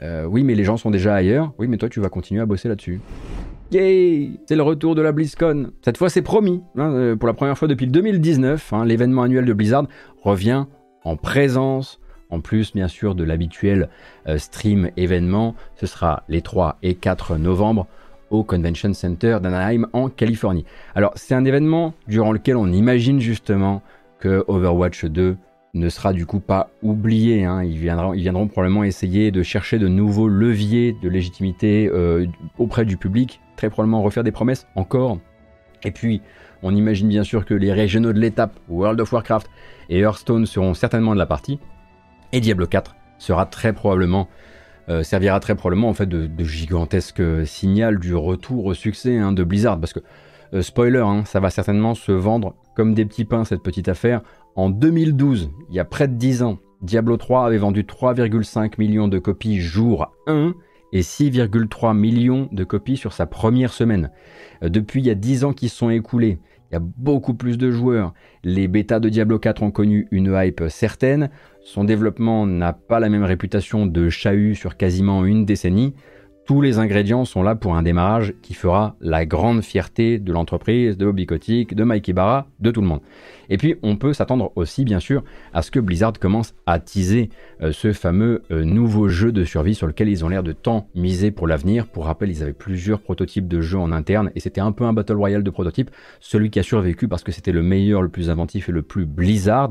[0.02, 2.46] euh, oui, mais les gens sont déjà ailleurs, oui, mais toi tu vas continuer à
[2.46, 3.00] bosser là-dessus.
[3.72, 5.72] C'est le retour de la BlizzCon.
[5.82, 6.62] Cette fois, c'est promis.
[6.76, 9.86] Hein, euh, pour la première fois depuis 2019, hein, l'événement annuel de Blizzard
[10.20, 10.66] revient
[11.04, 11.98] en présence.
[12.28, 13.88] En plus, bien sûr, de l'habituel
[14.28, 15.54] euh, stream événement.
[15.76, 17.86] Ce sera les 3 et 4 novembre
[18.28, 20.66] au Convention Center d'Anaheim en Californie.
[20.94, 23.80] Alors, c'est un événement durant lequel on imagine justement
[24.18, 25.36] que Overwatch 2
[25.74, 27.44] ne sera du coup pas oublié.
[27.44, 27.64] Hein.
[27.64, 32.26] Ils, viendront, probablement essayer de chercher de nouveaux leviers de légitimité euh,
[32.58, 35.18] auprès du public, très probablement refaire des promesses encore.
[35.84, 36.20] Et puis,
[36.62, 39.48] on imagine bien sûr que les régionaux de l'étape, World of Warcraft
[39.88, 41.58] et Hearthstone seront certainement de la partie.
[42.32, 44.28] Et Diablo 4 sera très probablement
[44.88, 49.44] euh, servira très probablement en fait de, gigantesque signal du retour au succès hein, de
[49.44, 50.00] Blizzard parce que
[50.54, 54.22] euh, spoiler, hein, ça va certainement se vendre comme des petits pains cette petite affaire.
[54.54, 59.08] En 2012, il y a près de 10 ans, Diablo 3 avait vendu 3,5 millions
[59.08, 60.54] de copies jour 1
[60.92, 64.10] et 6,3 millions de copies sur sa première semaine.
[64.62, 66.38] Euh, depuis, il y a 10 ans qui sont écoulés.
[66.70, 68.12] Il y a beaucoup plus de joueurs.
[68.44, 71.30] Les bêtas de Diablo 4 ont connu une hype certaine.
[71.62, 75.94] Son développement n'a pas la même réputation de chahut sur quasiment une décennie.
[76.44, 80.96] Tous les ingrédients sont là pour un démarrage qui fera la grande fierté de l'entreprise,
[80.96, 83.00] de Bobby Kotick, de Mike Ibarra, de tout le monde.
[83.48, 85.22] Et puis on peut s'attendre aussi bien sûr
[85.54, 89.76] à ce que Blizzard commence à teaser euh, ce fameux euh, nouveau jeu de survie
[89.76, 91.86] sur lequel ils ont l'air de tant miser pour l'avenir.
[91.86, 94.92] Pour rappel, ils avaient plusieurs prototypes de jeux en interne et c'était un peu un
[94.92, 95.92] battle royale de prototypes.
[96.18, 99.06] Celui qui a survécu parce que c'était le meilleur, le plus inventif et le plus
[99.06, 99.70] Blizzard,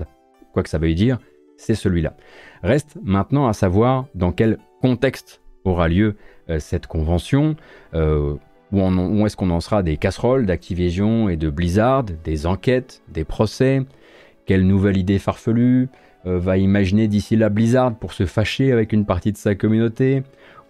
[0.53, 1.19] quoi que ça veuille dire,
[1.57, 2.15] c'est celui-là.
[2.63, 6.15] Reste maintenant à savoir dans quel contexte aura lieu
[6.59, 7.55] cette convention
[7.93, 8.35] euh,
[8.71, 13.81] où, est-ce qu'on en sera des casseroles d'Activision et de Blizzard, des enquêtes, des procès?
[14.45, 15.89] Quelle nouvelle idée farfelue
[16.25, 20.23] euh, va imaginer d'ici là Blizzard pour se fâcher avec une partie de sa communauté?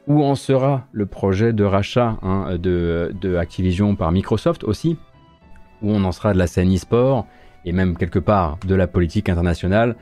[0.08, 4.98] Où en sera le projet de rachat hein, de, de, Activision par Microsoft aussi?
[5.84, 7.28] Où on en sera de la scène e-sport
[7.66, 9.96] et même quelque part de la politique internationale?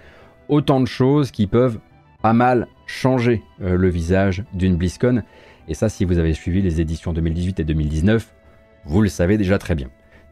[0.47, 1.79] Autant de choses qui peuvent
[2.21, 5.21] pas mal changer le visage d'une BlizzCon
[5.69, 8.33] et ça, si vous avez suivi les éditions 2018 et 2019,
[8.85, 9.89] vous le savez déjà très bien.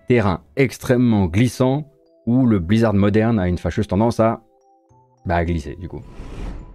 [0.08, 1.86] Terrain extrêmement glissant
[2.26, 4.42] où le Blizzard moderne a une fâcheuse tendance à,
[5.26, 6.02] bah, glisser du coup.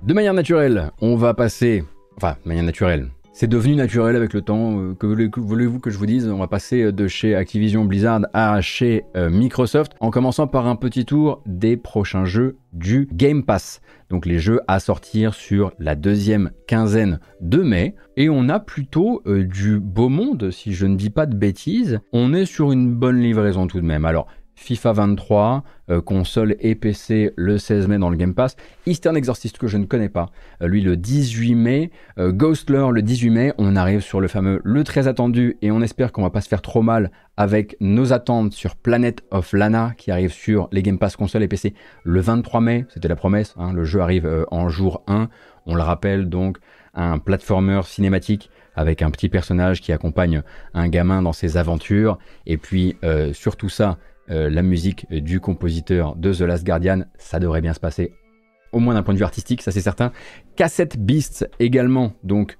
[0.04, 1.84] De manière naturelle, on va passer,
[2.16, 4.78] enfin, de manière naturelle, c'est devenu naturel avec le temps.
[4.78, 6.28] Euh, que voulez-vous que je vous dise?
[6.28, 10.76] On va passer de chez Activision Blizzard à chez euh, Microsoft en commençant par un
[10.76, 13.80] petit tour des prochains jeux du Game Pass.
[14.10, 17.94] Donc les jeux à sortir sur la deuxième quinzaine de mai.
[18.18, 22.00] Et on a plutôt euh, du beau monde, si je ne dis pas de bêtises.
[22.12, 24.04] On est sur une bonne livraison tout de même.
[24.04, 24.26] Alors
[24.62, 28.56] FIFA 23, euh, console et PC le 16 mai dans le Game Pass.
[28.86, 30.30] Eastern Exorcist que je ne connais pas,
[30.62, 31.90] euh, lui le 18 mai.
[32.18, 33.52] Euh, Ghostler le 18 mai.
[33.58, 36.48] On arrive sur le fameux le très attendu et on espère qu'on va pas se
[36.48, 40.98] faire trop mal avec nos attentes sur Planet of Lana qui arrive sur les Game
[40.98, 42.86] Pass console et PC le 23 mai.
[42.88, 43.54] C'était la promesse.
[43.58, 43.72] Hein.
[43.72, 45.28] le jeu arrive en jour 1.
[45.66, 46.58] On le rappelle donc
[46.94, 52.18] un platformer cinématique avec un petit personnage qui accompagne un gamin dans ses aventures.
[52.46, 52.96] Et puis
[53.32, 53.98] sur tout ça,
[54.30, 58.12] euh, la musique du compositeur de The Last Guardian, ça devrait bien se passer,
[58.72, 60.12] au moins d'un point de vue artistique, ça c'est certain.
[60.56, 62.58] Cassette Beasts également, donc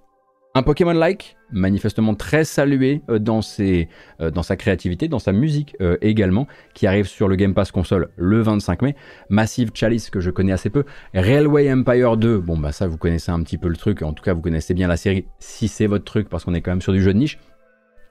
[0.55, 6.47] un Pokémon-like, manifestement très salué euh, dans, euh, dans sa créativité, dans sa musique également,
[6.75, 8.97] qui arrive sur le Game Pass console le 25 mai.
[9.31, 10.85] Massive Chalice, que je connais assez peu.
[11.15, 14.23] Railway Empire 2, bon bah ça vous connaissez un petit peu le truc, en tout
[14.23, 16.83] cas vous connaissez bien la série, si c'est votre truc, parce qu'on est quand même
[16.83, 17.39] sur du jeu de niche.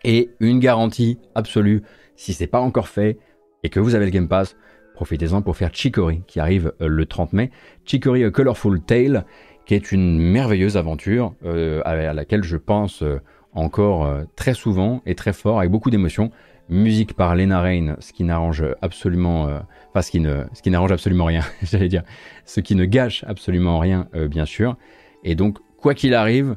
[0.04, 1.84] Et une garantie absolue,
[2.16, 3.18] si c'est pas encore fait,
[3.63, 4.56] et que vous avez le Game Pass,
[4.93, 7.52] profitez-en pour faire Chicory qui arrive euh, le 30 mai.
[7.86, 9.26] Chicory A Colorful Tale
[9.65, 13.21] qui est une merveilleuse aventure euh, à laquelle je pense euh,
[13.54, 16.32] encore très souvent et très fort avec beaucoup d'émotion.
[16.69, 19.50] Musique par Lena Rain, ce qui n'arrange absolument,
[19.89, 22.04] enfin ce qui ne, ce qui n'arrange absolument rien, j'allais dire,
[22.45, 24.78] ce qui ne gâche absolument rien, bien sûr.
[25.26, 26.56] Et donc, quoi qu'il arrive,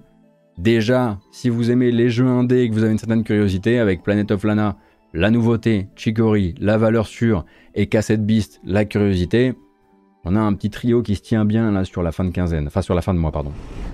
[0.56, 4.04] déjà, si vous aimez les jeux indés et que vous avez une certaine curiosité, avec
[4.04, 4.76] Planet of Lana,
[5.14, 7.44] la nouveauté, Chicory, la valeur sûre
[7.76, 9.54] et Cassette Beast, la curiosité,
[10.24, 12.66] on a un petit trio qui se tient bien là sur la fin de quinzaine,
[12.66, 13.52] enfin sur la fin de mois, pardon.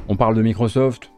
[0.09, 1.13] On parle de Microsoft,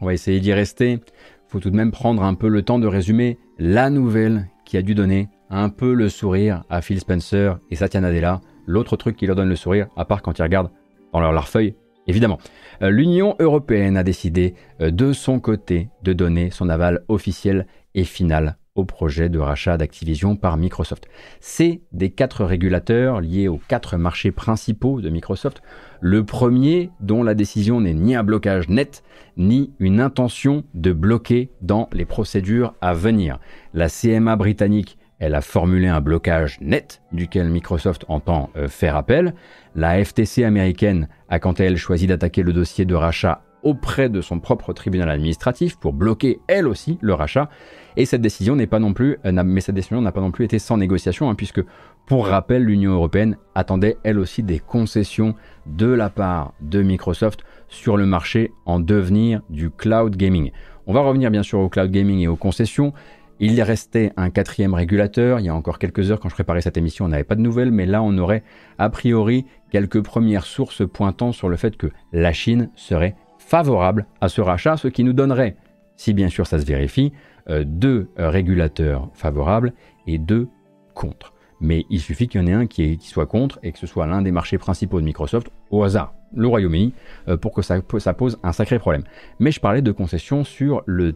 [0.00, 1.00] on va essayer d'y rester.
[1.48, 4.82] Faut tout de même prendre un peu le temps de résumer la nouvelle qui a
[4.82, 9.26] dû donner un peu le sourire à Phil Spencer et Satya Nadella, l'autre truc qui
[9.26, 10.70] leur donne le sourire, à part quand ils regardent
[11.14, 12.38] dans leur, feuille, évidemment.
[12.82, 18.04] Euh, L'Union européenne a décidé euh, de son côté de donner son aval officiel et
[18.04, 21.08] final au projet de rachat d'Activision par Microsoft.
[21.40, 25.62] C'est des quatre régulateurs liés aux quatre marchés principaux de Microsoft.
[26.00, 29.02] Le premier dont la décision n'est ni un blocage net,
[29.36, 33.40] ni une intention de bloquer dans les procédures à venir.
[33.74, 39.34] La CMA britannique elle a formulé un blocage net duquel Microsoft entend euh, faire appel.
[39.74, 44.20] La FTC américaine a quant à elle choisi d'attaquer le dossier de rachat auprès de
[44.20, 47.50] son propre tribunal administratif pour bloquer elle aussi le rachat.
[47.96, 50.44] Et cette décision n'est pas non plus, euh, mais cette décision n'a pas non plus
[50.44, 51.60] été sans négociation, hein, puisque
[52.06, 55.34] pour rappel, l'Union européenne attendait elle aussi des concessions
[55.66, 60.52] de la part de Microsoft sur le marché en devenir du cloud gaming.
[60.86, 62.92] On va revenir bien sûr au cloud gaming et aux concessions.
[63.40, 65.40] Il restait un quatrième régulateur.
[65.40, 67.40] Il y a encore quelques heures, quand je préparais cette émission, on n'avait pas de
[67.40, 68.44] nouvelles, mais là, on aurait
[68.78, 74.28] a priori quelques premières sources pointant sur le fait que la Chine serait favorable à
[74.28, 75.56] ce rachat, ce qui nous donnerait,
[75.94, 77.12] si bien sûr ça se vérifie,
[77.48, 79.72] euh, deux régulateurs favorables
[80.08, 80.48] et deux
[80.94, 81.32] contre.
[81.60, 84.06] Mais il suffit qu'il y en ait un qui, soit contre et que ce soit
[84.06, 86.92] l'un des marchés principaux de Microsoft au hasard, le Royaume-Uni,
[87.28, 89.04] euh, pour que ça, pose un sacré problème.
[89.38, 91.12] Mais je parlais de concessions sur le,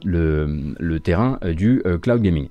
[0.99, 2.49] terrain euh, du cloud gaming.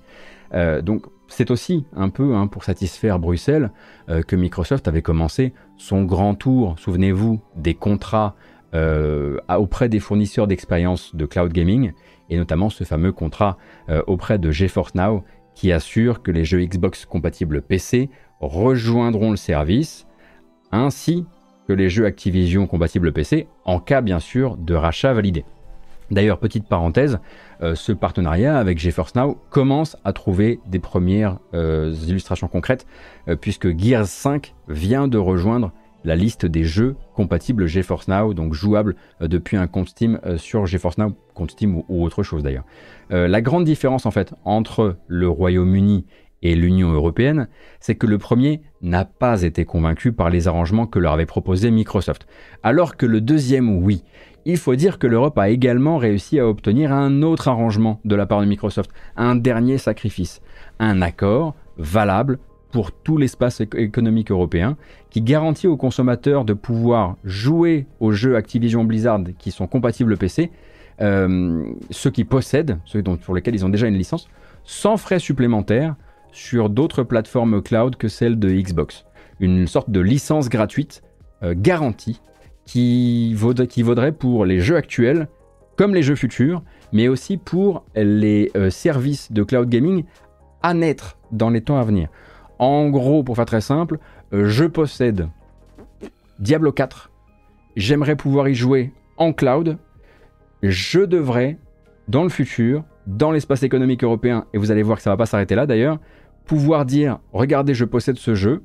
[0.84, 3.70] donc c'est aussi un peu hein, pour satisfaire Bruxelles
[4.28, 8.36] que Microsoft avait commencé son grand tour, souvenez-vous, des contrats
[8.74, 11.94] auprès des fournisseurs d'expérience de cloud gaming
[12.30, 13.58] et notamment ce fameux contrat
[13.90, 15.24] euh, auprès de GeForce Now
[15.56, 20.08] qui assure que les jeux Xbox compatibles PC rejoindront le service,
[20.72, 21.26] ainsi
[21.68, 25.44] que les jeux Activision compatibles PC, en cas bien sûr de rachat validé.
[26.12, 27.20] D'ailleurs, petite parenthèse,
[27.62, 32.88] euh, ce partenariat avec GeForce Now commence à trouver des premières euh, illustrations concrètes,
[33.42, 35.72] puisque Gears 5 vient de rejoindre
[36.04, 40.38] la liste des jeux compatibles GeForce Now, donc jouables euh, depuis un compte Steam euh,
[40.38, 42.66] sur GeForce Now, compte Steam ou, autre chose d'ailleurs.
[43.12, 46.06] Euh, la grande différence en fait entre le Royaume-Uni
[46.42, 47.48] et l'Union européenne,
[47.80, 51.70] c'est que le premier n'a pas été convaincu par les arrangements que leur avait proposé
[51.70, 52.28] Microsoft,
[52.64, 54.04] alors que le deuxième, oui.
[54.46, 58.26] Il faut dire que l'Europe a également réussi à obtenir un autre arrangement de la
[58.26, 60.42] part de Microsoft, un dernier sacrifice,
[60.80, 62.40] un accord valable
[62.72, 64.78] pour tout l'espace économique européen,
[65.10, 70.52] qui garantit aux consommateurs de pouvoir jouer aux jeux Activision Blizzard qui sont compatibles PC,
[71.02, 74.28] euh, ceux qui possèdent, ceux dont, pour lesquels ils ont déjà une licence,
[74.64, 75.96] sans frais supplémentaires
[76.32, 79.06] sur d'autres plateformes cloud que celles de Xbox.
[79.40, 81.02] Une sorte de licence gratuite
[81.42, 82.22] euh, garantie
[82.66, 85.28] qui, vaudrait pour les jeux actuels
[85.76, 90.04] comme les jeux futurs, mais aussi pour les euh, services de cloud gaming
[90.62, 92.10] à naître dans les temps à venir.
[92.60, 93.98] En gros, pour faire très simple,
[94.34, 95.30] euh, je possède
[96.40, 97.10] Diablo 4,
[97.76, 99.78] j'aimerais pouvoir y jouer en cloud,
[100.62, 101.58] je devrais,
[102.10, 105.26] dans le futur, dans l'espace économique européen, et vous allez voir que ça va pas
[105.26, 106.00] s'arrêter là d'ailleurs,
[106.46, 108.62] pouvoir dire regardez, je possède ce jeu,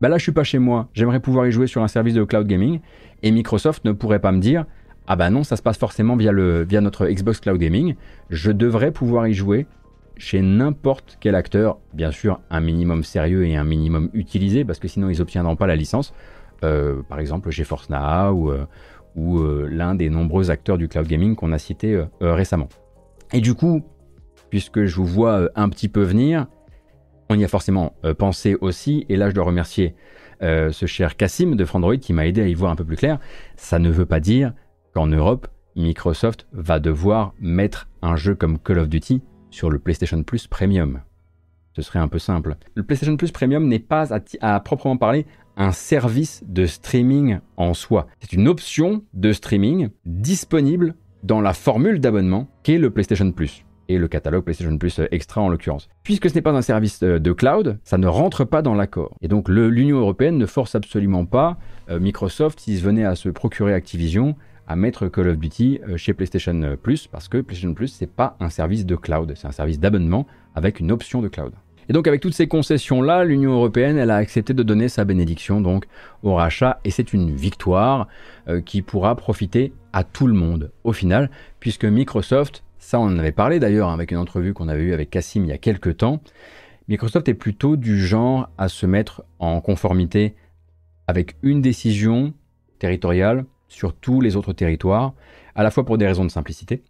[0.00, 2.24] bah là je suis pas chez moi, j'aimerais pouvoir y jouer sur un service de
[2.24, 2.80] cloud gaming,
[3.22, 4.66] et Microsoft ne pourrait pas me dire
[5.10, 7.94] ah bah non, ça se passe forcément via, le, via notre Xbox Cloud Gaming,
[8.28, 9.66] je devrais pouvoir y jouer
[10.18, 14.88] chez n'importe quel acteur, bien sûr un minimum sérieux et un minimum utilisé, parce que
[14.88, 16.12] sinon ils n'obtiendront pas la licence,
[16.64, 18.66] euh, par exemple chez Now ou, euh,
[19.16, 22.68] euh, l'un des nombreux acteurs du cloud gaming qu'on a cité récemment.
[23.32, 23.82] Et du coup,
[24.50, 26.46] puisque je vous vois un petit peu venir,
[27.28, 29.94] on y a forcément pensé aussi, et là je dois remercier
[30.40, 33.18] ce cher Cassim de Frandroid qui m'a aidé à y voir un peu plus clair,
[33.56, 34.52] ça ne veut pas dire
[34.94, 40.22] qu'en Europe, Microsoft va devoir mettre un jeu comme Call of Duty sur le PlayStation
[40.22, 41.00] Plus Premium.
[41.74, 42.56] Ce serait un peu simple.
[42.74, 44.08] Le PlayStation Plus Premium n'est pas
[44.40, 45.26] à, proprement parler
[45.56, 48.06] un service de streaming en soi.
[48.20, 53.98] C'est une option de streaming disponible dans la formule d'abonnement qu'est le PlayStation Plus et
[53.98, 55.88] le catalogue PlayStation Plus Extra en l'occurrence.
[56.02, 59.16] Puisque ce n'est pas un service euh, de cloud, ça ne rentre pas dans l'accord.
[59.22, 63.72] Et donc l'Union européenne ne force absolument pas euh, Microsoft, s'ils venaient à se procurer
[63.72, 64.36] Activision,
[64.68, 68.36] à mettre Call of Duty euh, chez PlayStation Plus parce que PlayStation Plus c'est pas
[68.38, 71.52] un service de cloud, c'est un service d'abonnement avec une option de cloud.
[71.88, 75.06] Et donc avec toutes ces concessions là, l'Union européenne elle a accepté de donner sa
[75.06, 75.86] bénédiction donc
[76.22, 78.08] au rachat et c'est une victoire
[78.48, 83.18] euh, qui pourra profiter à tout le monde au final puisque Microsoft, ça on en
[83.18, 85.96] avait parlé d'ailleurs avec une entrevue qu'on avait eue avec Cassim il y a quelques
[85.96, 86.20] temps,
[86.88, 90.34] Microsoft est plutôt du genre à se mettre en conformité
[91.06, 92.34] avec une décision
[92.78, 95.14] territoriale sur tous les autres territoires,
[95.54, 96.82] à la fois pour des raisons de simplicité,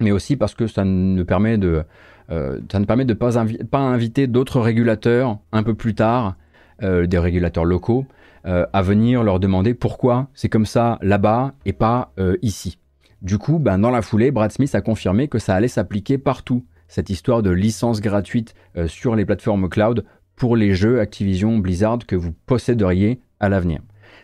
[0.00, 1.84] mais aussi parce que ça ne permet de,
[2.30, 6.36] euh, ne pas inviter d'autres régulateurs un peu plus tard,
[6.82, 8.06] euh, des régulateurs locaux,
[8.46, 12.78] euh, à venir leur demander pourquoi c'est comme ça là-bas et pas ici.
[13.22, 16.64] Du coup, ben, dans la foulée, Brad Smith a confirmé que ça allait s'appliquer partout,
[16.88, 18.54] cette histoire de licence gratuite
[18.86, 20.04] sur les plateformes cloud
[20.36, 23.80] pour les jeux Activision Blizzard que vous posséderiez à l'avenir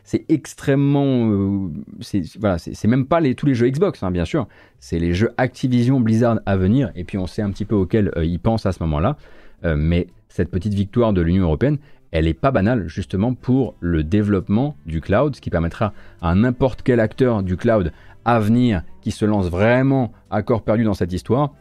[0.07, 1.30] c'est extrêmement.
[1.30, 1.68] Euh,
[2.38, 4.46] voilà, c'est même pas tous les jeux Xbox, hein, bien sûr.
[4.78, 8.12] C'est les jeux Activision Blizzard à venir, et puis on sait un petit peu auxquels
[8.16, 9.16] euh, ils pensent à ce moment-là.
[9.64, 11.78] Euh, mais cette petite victoire de l'Union européenne,
[12.12, 15.92] elle n'est pas banale, justement, pour le développement du cloud, ce qui permettra
[16.22, 17.92] à n'importe quel acteur du cloud
[18.24, 21.52] à venir qui se lance vraiment à corps perdu dans cette histoire,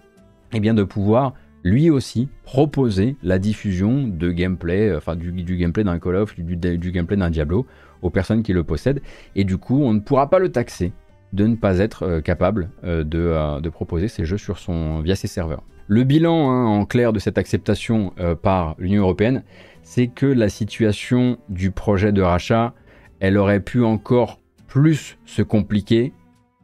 [0.54, 1.34] et eh bien de pouvoir
[1.64, 6.91] lui aussi proposer la diffusion de gameplay, enfin du, gameplay d'un Call of, du, du
[6.91, 7.66] gameplay d'un Diablo,
[8.06, 9.01] aux personnes qui le possèdent.
[9.36, 10.93] Et du coup, on ne pourra pas le taxer
[11.34, 15.16] de ne pas être euh, capable euh, euh, de, proposer ces jeux sur son, via
[15.16, 15.64] ses serveurs.
[15.88, 19.43] Le bilan hein, en clair de cette acceptation par l'Union européenne,
[19.84, 22.74] c'est que la situation du projet de rachat,
[23.20, 26.12] elle aurait pu encore plus se compliquer,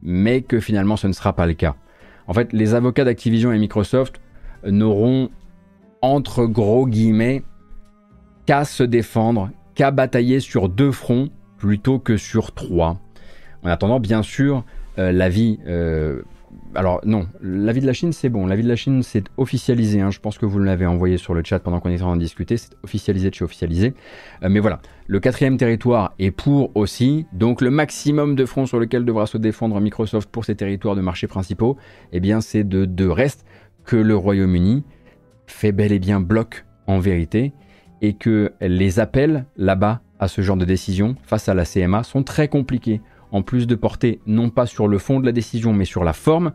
[0.01, 1.75] mais que finalement ce ne sera pas le cas.
[2.27, 4.19] En fait, les avocats d'Activision et Microsoft
[4.65, 5.29] n'auront,
[6.01, 7.43] entre gros guillemets,
[8.47, 12.99] qu'à se défendre qu'à batailler sur deux fronts plutôt que sur trois.
[13.63, 14.63] En attendant, bien sûr,
[14.97, 15.59] euh, la vie.
[15.67, 16.21] Euh,
[16.75, 20.11] alors non, l'avis de la Chine c'est bon, l'avis de la Chine c'est officialisé, hein.
[20.11, 22.21] je pense que vous l'avez envoyé sur le chat pendant qu'on était en train de
[22.21, 23.93] discuter, c'est officialisé de chez officialisé.
[24.43, 28.79] Euh, mais voilà, le quatrième territoire est pour aussi, donc le maximum de fronts sur
[28.79, 31.77] lequel devra se défendre Microsoft pour ces territoires de marché principaux,
[32.11, 33.45] eh bien c'est de, de reste
[33.85, 34.83] que le Royaume-Uni
[35.47, 37.53] fait bel et bien bloc en vérité,
[38.01, 42.23] et que les appels là-bas à ce genre de décision face à la CMA sont
[42.23, 43.01] très compliqués.
[43.31, 46.13] En plus de porter non pas sur le fond de la décision mais sur la
[46.13, 46.51] forme.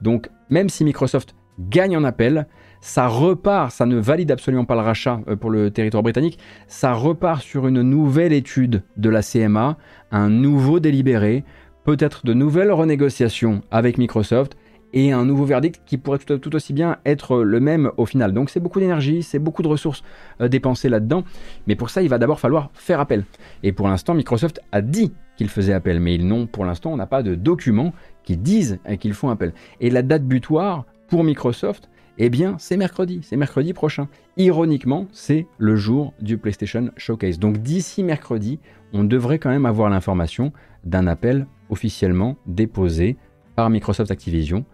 [0.00, 2.46] Donc même si Microsoft gagne en appel,
[2.80, 6.92] ça repart, ça ne valide absolument pas le rachat euh, pour le territoire britannique, ça
[6.92, 9.76] repart sur une nouvelle étude de la CMA,
[10.10, 11.44] un nouveau délibéré,
[11.84, 14.56] peut-être de nouvelles renégociations avec Microsoft
[14.92, 18.32] et un nouveau verdict qui pourrait tout, aussi bien être le même au final.
[18.32, 20.02] Donc c'est beaucoup d'énergie, c'est beaucoup de ressources
[20.40, 21.24] euh, dépensées là-dedans,
[21.66, 23.24] mais pour ça il va d'abord falloir faire appel.
[23.62, 26.96] Et pour l'instant Microsoft a dit qu'il faisait appel, mais ils n'ont pour l'instant on
[26.96, 27.92] n'a pas de documents
[28.24, 29.52] qui disent euh, qu'ils font appel.
[29.80, 31.88] Et la date butoir pour Microsoft,
[32.18, 34.08] eh bien c'est mercredi, c'est mercredi prochain.
[34.36, 37.38] Ironiquement, c'est le jour du PlayStation Showcase.
[37.38, 38.58] Donc d'ici mercredi,
[38.92, 40.52] on devrait quand même avoir l'information
[40.84, 43.16] d'un appel officiellement déposé
[43.54, 44.64] par Microsoft Activision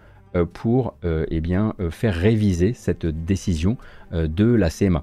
[0.44, 3.76] pour euh, eh euh, faire réviser cette décision
[4.12, 5.02] de la CMA.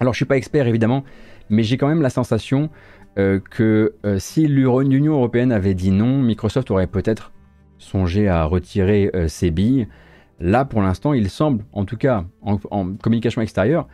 [0.00, 1.04] Alors je ne suis pas expert évidemment,
[1.48, 2.68] mais j'ai quand même la sensation
[3.16, 7.30] que si l'Union européenne avait dit non, Microsoft aurait peut-être
[7.78, 9.86] songé à retirer ses billes.
[10.40, 12.58] Là, pour l'instant, il semble, en tout cas en
[12.96, 13.86] communication extérieure,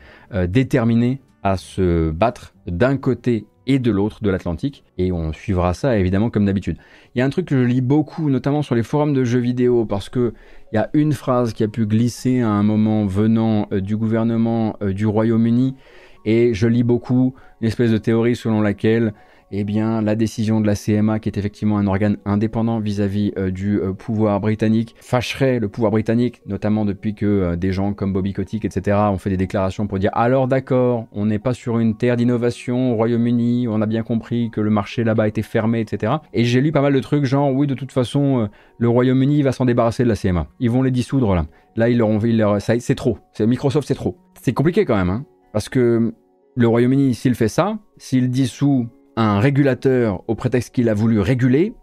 [0.48, 5.96] déterminé à se battre d'un côté et de l'autre de l'Atlantique, et on suivra ça
[5.96, 6.76] évidemment comme d'habitude.
[7.14, 9.38] Il y a un truc que je lis beaucoup, notamment sur les forums de jeux
[9.38, 10.34] vidéo, parce que
[10.72, 13.96] il y a une phrase qui a pu glisser à un moment venant euh, du
[13.96, 15.76] gouvernement euh, du Royaume-Uni,
[16.24, 19.14] et je lis beaucoup une espèce de théorie selon laquelle
[19.52, 23.50] eh bien, la décision de la CMA, qui est effectivement un organe indépendant vis-à-vis euh,
[23.50, 28.12] du euh, pouvoir britannique, fâcherait le pouvoir britannique, notamment depuis que euh, des gens comme
[28.12, 31.80] Bobby Kotick, etc., ont fait des déclarations pour dire alors d'accord, on n'est pas sur
[31.80, 35.80] une terre d'innovation au Royaume-Uni, on a bien compris que le marché là-bas était fermé,
[35.80, 36.14] etc.
[36.32, 38.48] Et j'ai lu pas mal de trucs genre oui, de toute façon,
[38.78, 40.46] le Royaume-Uni va s'en débarrasser de la CMA.
[40.60, 41.46] Ils vont les dissoudre là.
[41.76, 43.18] Là, ils leur ont leur, c'est trop.
[43.40, 44.16] Microsoft, c'est trop.
[44.40, 46.12] C'est compliqué quand même, hein, parce que
[46.56, 48.88] le Royaume-Uni, s'il fait ça, s'il dissout
[49.20, 51.74] un régulateur au prétexte qu'il a voulu réguler,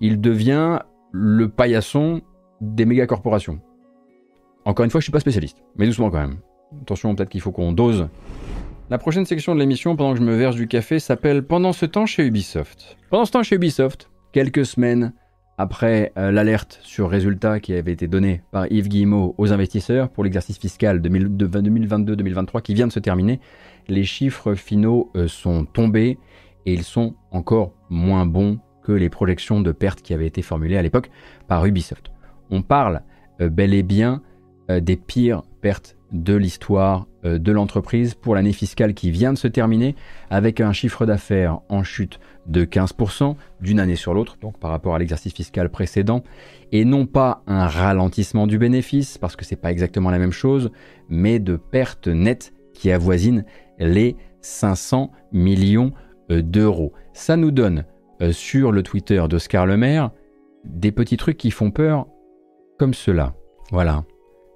[0.00, 0.78] il devient
[1.10, 2.22] le paillasson
[2.60, 3.60] des méga corporations.
[4.64, 6.38] Encore une fois, je suis pas spécialiste, mais doucement quand même.
[6.82, 8.08] Attention, peut-être qu'il faut qu'on dose.
[8.90, 11.84] La prochaine section de l'émission, pendant que je me verse du café, s'appelle Pendant ce
[11.84, 12.96] temps chez Ubisoft.
[13.10, 15.12] Pendant ce temps chez Ubisoft, quelques semaines
[15.58, 20.24] après euh, l'alerte sur résultat qui avait été donnée par Yves Guillemot aux investisseurs pour
[20.24, 23.40] l'exercice fiscal 2022-2023 qui vient de se terminer,
[23.88, 26.18] les chiffres finaux euh, sont tombés
[26.66, 30.76] et ils sont encore moins bons que les projections de pertes qui avaient été formulées
[30.76, 31.10] à l'époque
[31.48, 32.10] par Ubisoft.
[32.50, 33.02] On parle
[33.40, 34.22] euh, bel et bien
[34.70, 39.38] euh, des pires pertes de l'histoire euh, de l'entreprise pour l'année fiscale qui vient de
[39.38, 39.96] se terminer
[40.30, 44.94] avec un chiffre d'affaires en chute de 15% d'une année sur l'autre, donc par rapport
[44.94, 46.22] à l'exercice fiscal précédent,
[46.70, 50.70] et non pas un ralentissement du bénéfice, parce que c'est pas exactement la même chose,
[51.08, 53.44] mais de pertes nettes qui avoisinent
[53.78, 55.92] les 500 millions
[56.40, 56.92] d'euros.
[57.12, 57.84] Ça nous donne
[58.20, 60.10] euh, sur le Twitter d'Oscar Lemaire
[60.64, 62.06] des petits trucs qui font peur
[62.78, 63.34] comme cela.
[63.70, 64.04] Voilà.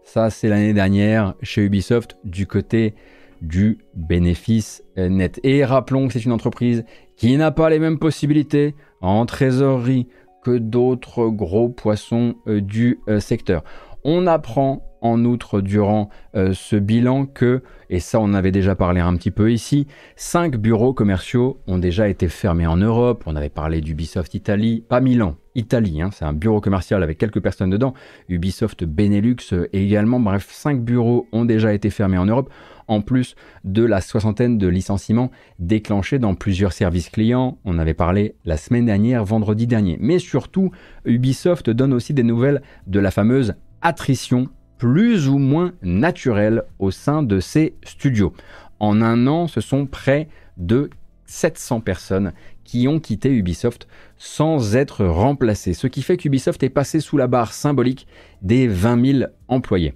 [0.04, 2.94] Ça, c'est l'année dernière chez Ubisoft du côté
[3.42, 5.40] du bénéfice euh, net.
[5.42, 6.84] Et rappelons que c'est une entreprise
[7.16, 10.08] qui n'a pas les mêmes possibilités en trésorerie
[10.42, 13.64] que d'autres gros poissons du secteur.
[14.04, 19.00] On apprend en outre durant euh, ce bilan que, et ça on avait déjà parlé
[19.00, 19.86] un petit peu ici,
[20.16, 23.22] cinq bureaux commerciaux ont déjà été fermés en Europe.
[23.26, 27.40] On avait parlé d'Ubisoft Italie, pas Milan, Italie, hein, c'est un bureau commercial avec quelques
[27.40, 27.94] personnes dedans.
[28.28, 32.50] Ubisoft Benelux euh, également, bref, cinq bureaux ont déjà été fermés en Europe,
[32.88, 33.34] en plus
[33.64, 37.58] de la soixantaine de licenciements déclenchés dans plusieurs services clients.
[37.64, 39.96] On avait parlé la semaine dernière, vendredi dernier.
[40.00, 40.70] Mais surtout,
[41.04, 44.48] Ubisoft donne aussi des nouvelles de la fameuse attrition
[44.78, 48.32] plus ou moins naturelle au sein de ses studios.
[48.78, 50.90] En un an, ce sont près de
[51.26, 52.32] 700 personnes
[52.64, 57.26] qui ont quitté Ubisoft sans être remplacées, ce qui fait qu'Ubisoft est passé sous la
[57.26, 58.06] barre symbolique
[58.42, 59.94] des 20 000 employés.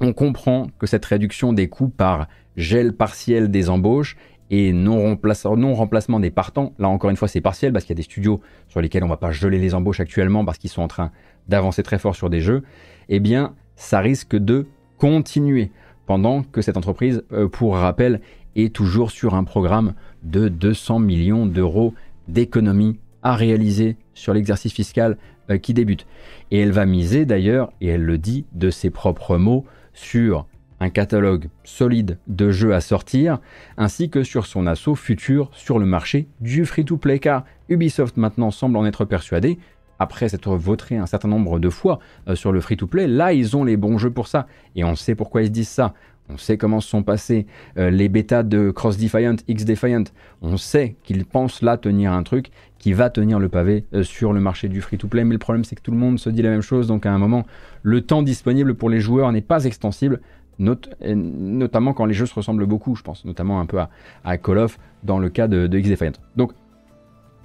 [0.00, 4.16] On comprend que cette réduction des coûts par gel partiel des embauches
[4.50, 5.18] et non,
[5.56, 8.02] non remplacement des partants, là encore une fois c'est partiel parce qu'il y a des
[8.02, 10.88] studios sur lesquels on ne va pas geler les embauches actuellement parce qu'ils sont en
[10.88, 11.10] train
[11.48, 12.62] d'avancer très fort sur des jeux,
[13.08, 14.66] eh bien ça risque de
[14.96, 15.72] continuer
[16.06, 18.20] pendant que cette entreprise, euh, pour rappel,
[18.54, 21.92] est toujours sur un programme de 200 millions d'euros
[22.28, 25.18] d'économies à réaliser sur l'exercice fiscal
[25.50, 26.06] euh, qui débute.
[26.52, 30.46] Et elle va miser d'ailleurs, et elle le dit de ses propres mots, sur
[30.78, 33.40] un catalogue solide de jeux à sortir,
[33.76, 38.76] ainsi que sur son assaut futur sur le marché du free-to-play, car Ubisoft maintenant semble
[38.76, 39.58] en être persuadé,
[40.02, 43.64] après s'être vautré un certain nombre de fois euh, sur le free-to-play, là ils ont
[43.64, 44.46] les bons jeux pour ça.
[44.76, 45.94] Et on sait pourquoi ils se disent ça.
[46.28, 47.46] On sait comment se sont passés
[47.78, 50.04] euh, les bêtas de Cross Defiant, X Defiant.
[50.40, 54.32] On sait qu'ils pensent là tenir un truc qui va tenir le pavé euh, sur
[54.32, 55.24] le marché du free-to-play.
[55.24, 56.86] Mais le problème, c'est que tout le monde se dit la même chose.
[56.86, 57.44] Donc à un moment,
[57.82, 60.20] le temps disponible pour les joueurs n'est pas extensible.
[60.58, 63.78] notamment quand les jeux se ressemblent beaucoup, je pense, notamment un peu
[64.24, 66.12] à, Call of dans le cas de, de X Defiant.
[66.36, 66.52] Donc,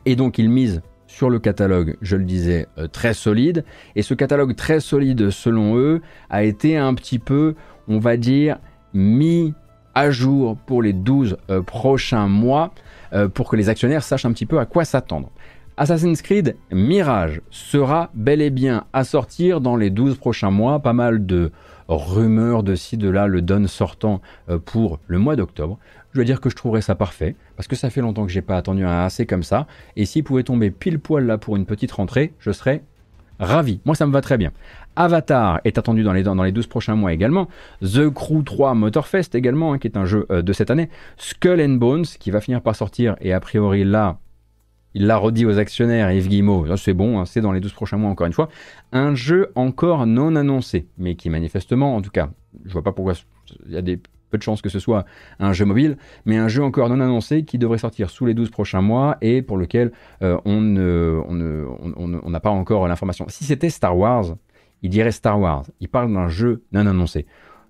[0.05, 3.63] et donc ils misent sur le catalogue, je le disais, euh, très solide.
[3.95, 7.55] Et ce catalogue très solide, selon eux, a été un petit peu,
[7.87, 8.57] on va dire,
[8.93, 9.53] mis
[9.95, 12.71] à jour pour les 12 euh, prochains mois,
[13.13, 15.31] euh, pour que les actionnaires sachent un petit peu à quoi s'attendre.
[15.77, 20.79] Assassin's Creed Mirage sera bel et bien à sortir dans les 12 prochains mois.
[20.79, 21.51] Pas mal de
[21.87, 24.21] rumeurs de ci, de là, le donne sortant
[24.65, 25.77] pour le mois d'octobre
[26.17, 28.41] je dois dire que je trouverais ça parfait, parce que ça fait longtemps que j'ai
[28.41, 31.67] pas attendu un AC comme ça, et s'il pouvait tomber pile poil là pour une
[31.67, 32.81] petite rentrée, je serais
[33.39, 33.81] ravi.
[33.85, 34.51] Moi, ça me va très bien.
[34.95, 37.49] Avatar est attendu dans les, dans les 12 prochains mois également.
[37.83, 40.89] The Crew 3 Motorfest également, hein, qui est un jeu euh, de cette année.
[41.17, 44.17] Skull and Bones, qui va finir par sortir, et a priori là,
[44.95, 47.97] il l'a redit aux actionnaires, Yves Guillemot, c'est bon, hein, c'est dans les 12 prochains
[47.97, 48.49] mois encore une fois.
[48.91, 52.31] Un jeu encore non annoncé, mais qui manifestement, en tout cas,
[52.65, 53.13] je vois pas pourquoi
[53.67, 53.99] il y a des
[54.29, 55.05] peu de chances que ce soit
[55.39, 58.49] un jeu mobile, mais un jeu encore non annoncé qui devrait sortir sous les 12
[58.49, 60.61] prochains mois et pour lequel euh, on
[62.29, 63.25] n'a pas encore l'information.
[63.29, 64.35] Si c'était Star Wars,
[64.81, 65.65] il dirait Star Wars.
[65.79, 67.25] Il parle d'un jeu non annoncé.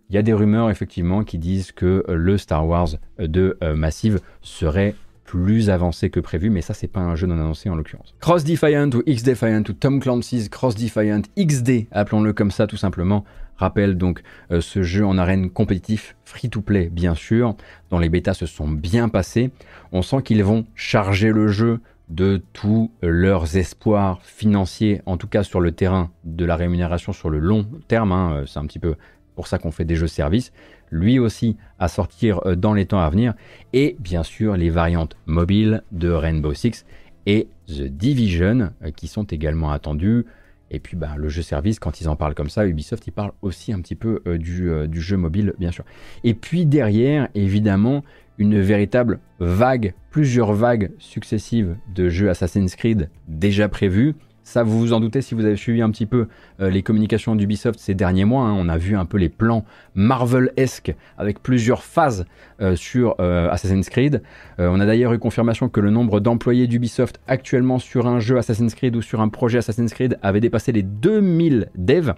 [0.10, 2.89] Il y a des rumeurs effectivement qui disent que le Star Wars
[3.20, 4.95] de euh, Massive serait
[5.28, 8.16] plus avancé que prévu, mais ça c'est pas un jeu non annoncé en l'occurrence.
[8.22, 12.78] Cross Defiant ou X Defiant ou Tom Clancy's Cross Defiant XD, appelons-le comme ça tout
[12.78, 13.26] simplement,
[13.58, 17.55] rappelle donc euh, ce jeu en arène compétitif, free to play bien sûr,
[17.89, 19.51] dont les bêtas se sont bien passés.
[19.91, 21.80] On sent qu'ils vont charger le jeu
[22.10, 27.30] de tous leurs espoirs financiers, en tout cas sur le terrain de la rémunération sur
[27.30, 28.12] le long terme.
[28.12, 28.95] Hein, euh, c'est un petit peu
[29.36, 30.51] pour ça qu'on fait des jeux services
[30.89, 33.34] lui aussi à sortir euh, dans les temps à venir,
[33.74, 36.86] et bien sûr les variantes mobiles de Rainbow Six
[37.26, 40.26] et The Division qui sont également attendues.
[40.72, 43.34] Et puis bah, le jeu service, quand ils en parlent comme ça, Ubisoft, ils parlent
[43.41, 45.86] aussi un petit peu euh, du, du, jeu mobile, bien sûr.
[46.24, 48.03] Et puis derrière, évidemment,
[48.38, 54.15] une véritable vague, plusieurs vagues successives de jeux Assassin's Creed déjà prévus.
[54.48, 56.30] Ça, vous vous en doutez si vous avez suivi un petit peu
[56.62, 58.45] euh, les communications d'Ubisoft ces derniers mois.
[58.45, 58.56] Hein.
[58.58, 62.26] on a vu un peu les plans Marvel-esque avec plusieurs phases
[62.62, 64.24] euh, sur euh, Assassin's Creed.
[64.58, 68.74] on a d'ailleurs eu confirmation que le nombre d'employés d'Ubisoft actuellement sur un jeu Assassin's
[68.74, 72.14] Creed ou sur un projet Assassin's Creed avait dépassé les 2000 devs.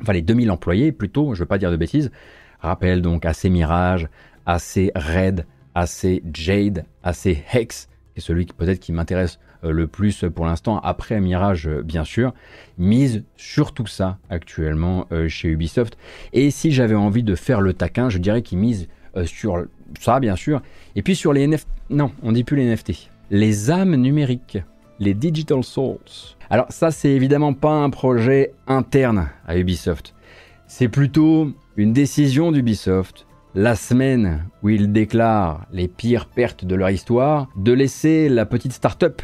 [0.00, 2.10] Enfin, les 2000 employés plutôt, je ne veux pas dire de bêtises.
[2.60, 4.08] Rappel donc ces Mirage,
[4.58, 5.44] ces Red,
[5.84, 11.20] ces Jade, ces Hex, qui est celui peut-être qui m'intéresse le plus pour l'instant, après
[11.20, 12.32] Mirage euh, bien sûr,
[12.78, 15.96] mise sur tout ça actuellement euh, chez Ubisoft.
[16.32, 18.88] Et si j'avais envie de faire le taquin, je dirais qu'ils misent
[19.24, 19.64] sur
[19.98, 20.62] ça bien sûr,
[20.94, 24.58] et puis sur les NFT, non, on dit plus les NFT, les âmes numériques,
[25.00, 25.98] les Digital Souls.
[26.50, 30.14] Alors ça c'est évidemment pas un projet interne à Ubisoft,
[30.68, 36.90] c'est plutôt une décision d'Ubisoft la semaine où ils déclarent les pires pertes de leur
[36.90, 39.22] histoire, de laisser la petite start-up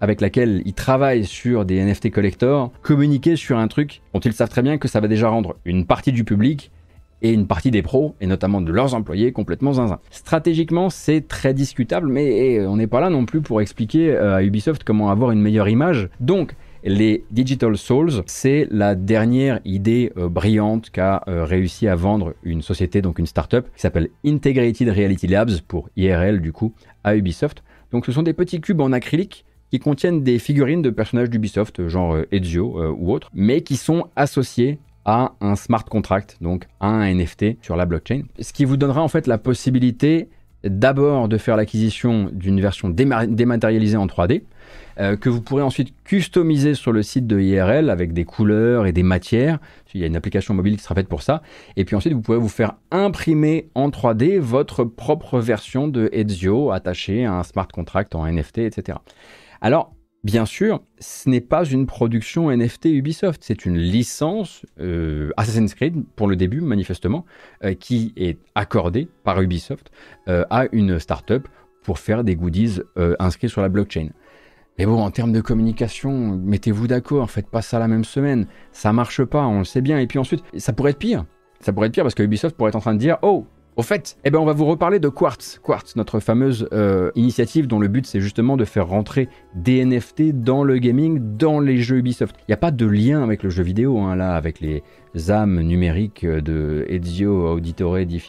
[0.00, 4.48] avec laquelle ils travaillent sur des NFT collectors communiquer sur un truc dont ils savent
[4.48, 6.70] très bien que ça va déjà rendre une partie du public
[7.22, 9.98] et une partie des pros, et notamment de leurs employés, complètement zinzin.
[10.10, 14.42] Stratégiquement, c'est très discutable, mais on n'est pas là non plus pour expliquer euh, à
[14.42, 16.10] Ubisoft comment avoir une meilleure image.
[16.20, 22.34] Donc, les Digital Souls, c'est la dernière idée euh, brillante qu'a euh, réussi à vendre
[22.42, 26.74] une société, donc une startup, qui s'appelle Integrated Reality Labs, pour IRL du coup,
[27.04, 27.64] à Ubisoft.
[27.90, 31.88] Donc ce sont des petits cubes en acrylique qui contiennent des figurines de personnages d'Ubisoft,
[31.88, 36.66] genre euh, Ezio euh, ou autre, mais qui sont associés à un smart contract, donc
[36.78, 38.22] à un NFT sur la blockchain.
[38.38, 40.28] Ce qui vous donnera en fait la possibilité
[40.62, 44.42] d'abord de faire l'acquisition d'une version dématérialisée en 3D,
[45.00, 48.92] euh, que vous pourrez ensuite customiser sur le site de IRL avec des couleurs et
[48.92, 49.58] des matières.
[49.92, 51.42] Il y a une application mobile qui sera faite pour ça.
[51.74, 56.70] Et puis ensuite, vous pouvez vous faire imprimer en 3D votre propre version de Ezio
[56.70, 58.98] attachée à un smart contract en NFT, etc.
[59.64, 59.94] Alors,
[60.24, 66.04] bien sûr, ce n'est pas une production NFT Ubisoft, c'est une licence euh, Assassin's Creed
[66.16, 67.24] pour le début, manifestement,
[67.64, 69.90] euh, qui est accordée par Ubisoft
[70.28, 71.48] euh, à une startup
[71.82, 72.80] pour faire des goodies
[73.18, 74.10] inscrits sur la blockchain.
[74.78, 78.46] Mais bon, en termes de communication, mettez-vous d'accord, faites pas ça la même semaine.
[78.70, 79.98] Ça marche pas, on le sait bien.
[79.98, 81.24] Et puis ensuite, ça pourrait être pire.
[81.60, 83.46] Ça pourrait être pire parce que Ubisoft pourrait être en train de dire Oh,
[83.76, 85.60] au fait, eh ben on va vous reparler de Quartz.
[85.62, 90.32] Quartz, notre fameuse euh, initiative dont le but c'est justement de faire rentrer des NFT
[90.32, 92.36] dans le gaming, dans les jeux Ubisoft.
[92.40, 94.82] Il n'y a pas de lien avec le jeu vidéo, hein, là, avec les
[95.28, 98.22] âmes numériques de Ezio Auditore di.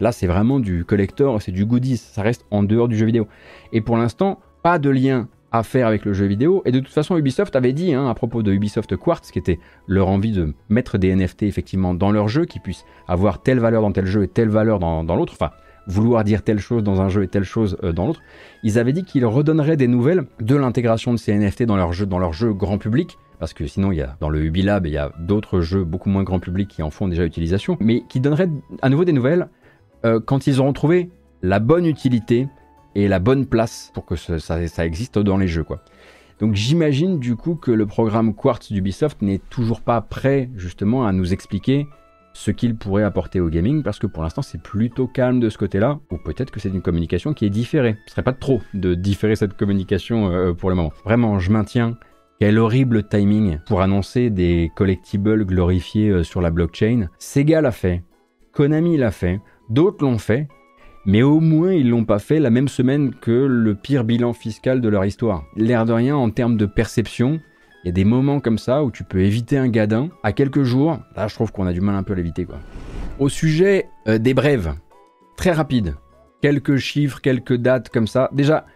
[0.00, 3.26] Là, c'est vraiment du collector, c'est du goodies, ça reste en dehors du jeu vidéo.
[3.72, 6.62] Et pour l'instant, pas de lien à faire avec le jeu vidéo.
[6.64, 9.58] Et de toute façon, Ubisoft avait dit, hein, à propos de Ubisoft Quartz, qui était
[9.86, 13.82] leur envie de mettre des NFT effectivement dans leur jeu, qui puissent avoir telle valeur
[13.82, 15.50] dans tel jeu et telle valeur dans, l'autre, enfin,
[15.86, 18.20] vouloir dire telle chose dans un jeu et telle chose euh, dans l'autre,
[18.62, 22.04] ils avaient dit qu'ils redonneraient des nouvelles de l'intégration de ces NFT dans leur jeu,
[22.06, 23.16] dans leur jeu grand public.
[23.38, 26.10] Parce que sinon, il y a, dans le Ubilab, il y a d'autres jeux beaucoup
[26.10, 28.50] moins grand public qui en font déjà utilisation, mais qui donneraient
[28.82, 29.48] à nouveau des nouvelles
[30.04, 31.08] euh, quand ils auront trouvé
[31.42, 32.48] la bonne utilité
[32.94, 35.64] et la bonne place pour que ça, existe dans les jeux.
[35.64, 35.80] Quoi.
[36.40, 41.12] Donc j'imagine du coup que le programme Quartz d'Ubisoft n'est toujours pas prêt justement à
[41.12, 41.86] nous expliquer
[42.32, 45.58] ce qu'il pourrait apporter au gaming parce que pour l'instant c'est plutôt calme de ce
[45.58, 47.96] côté-là ou peut-être que c'est une communication qui est différée.
[48.06, 50.92] Ce serait pas trop de différer cette communication euh, pour le moment.
[51.04, 51.98] Vraiment, je maintiens
[52.38, 57.08] Quel horrible timing pour annoncer des collectibles glorifiés euh, sur la blockchain.
[57.18, 58.04] Sega l'a fait,
[58.52, 60.46] Konami l'a fait, d'autres l'ont fait,
[61.06, 64.80] mais au moins ils l'ont pas fait la même semaine que le pire bilan fiscal
[64.80, 65.44] de leur histoire.
[65.56, 67.40] L'air de rien en termes de perception,
[67.84, 70.62] il y a des moments comme ça où tu peux éviter un gadin à quelques
[70.62, 70.98] jours.
[71.16, 72.58] Là, je trouve qu'on a du mal un peu à l'éviter quoi.
[73.18, 74.74] Au sujet euh, des brèves,
[75.36, 75.94] très rapide,
[76.42, 78.30] quelques chiffres, quelques dates comme ça.
[78.32, 78.66] Déjà,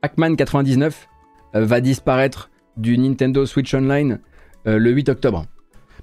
[0.00, 1.08] Pac-Man 99
[1.54, 4.20] euh, va disparaître du Nintendo Switch Online
[4.66, 5.46] euh, le 8 octobre.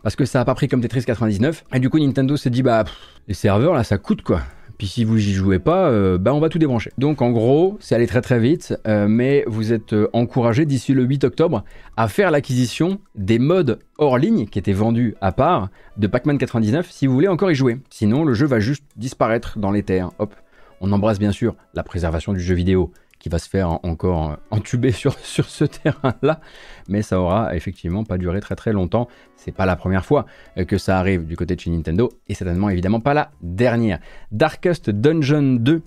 [0.04, 1.66] Parce que ça a pas pris comme Tetris 99.
[1.74, 2.86] Et du coup, Nintendo s'est dit, bah,
[3.28, 4.42] les serveurs là, ça coûte quoi.
[4.78, 6.92] Puis si vous y jouez pas, euh, bah on va tout débrancher.
[6.98, 10.94] Donc en gros, c'est allé très très vite, euh, mais vous êtes euh, encouragé d'ici
[10.94, 11.64] le 8 octobre
[11.96, 16.92] à faire l'acquisition des modes hors ligne qui étaient vendus à part de Pac-Man 99
[16.92, 17.80] si vous voulez encore y jouer.
[17.90, 20.12] Sinon, le jeu va juste disparaître dans l'éther.
[20.20, 20.36] Hop.
[20.80, 24.92] On embrasse bien sûr la préservation du jeu vidéo qui va se faire encore entuber
[24.92, 26.40] sur, sur ce terrain-là,
[26.88, 29.08] mais ça aura effectivement pas duré très très longtemps.
[29.36, 30.26] C'est pas la première fois
[30.68, 34.00] que ça arrive du côté de chez Nintendo, et certainement évidemment pas la dernière.
[34.32, 35.82] Darkest Dungeon 2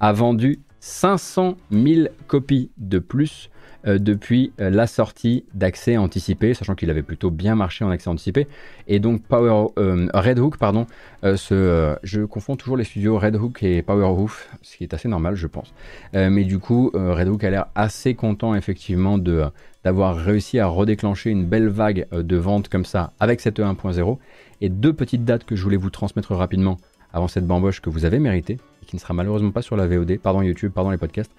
[0.00, 3.50] a vendu 500 000 copies de plus
[3.86, 8.10] euh, depuis euh, la sortie d'accès anticipé, sachant qu'il avait plutôt bien marché en accès
[8.10, 8.46] anticipé.
[8.88, 10.86] Et donc Power, euh, Red Hook, pardon,
[11.22, 15.34] je confonds toujours les studios Red Hook et Power Hoof, ce qui est assez normal,
[15.34, 15.72] je pense.
[16.12, 19.44] mais du coup, Red Hook a l'air assez content effectivement de
[19.84, 24.18] d'avoir réussi à redéclencher une belle vague de ventes comme ça avec cette 1.0.
[24.60, 26.76] Et deux petites dates que je voulais vous transmettre rapidement
[27.12, 29.86] avant cette bamboche que vous avez méritée, et qui ne sera malheureusement pas sur la
[29.86, 31.32] VOD, pardon YouTube, pardon les podcasts.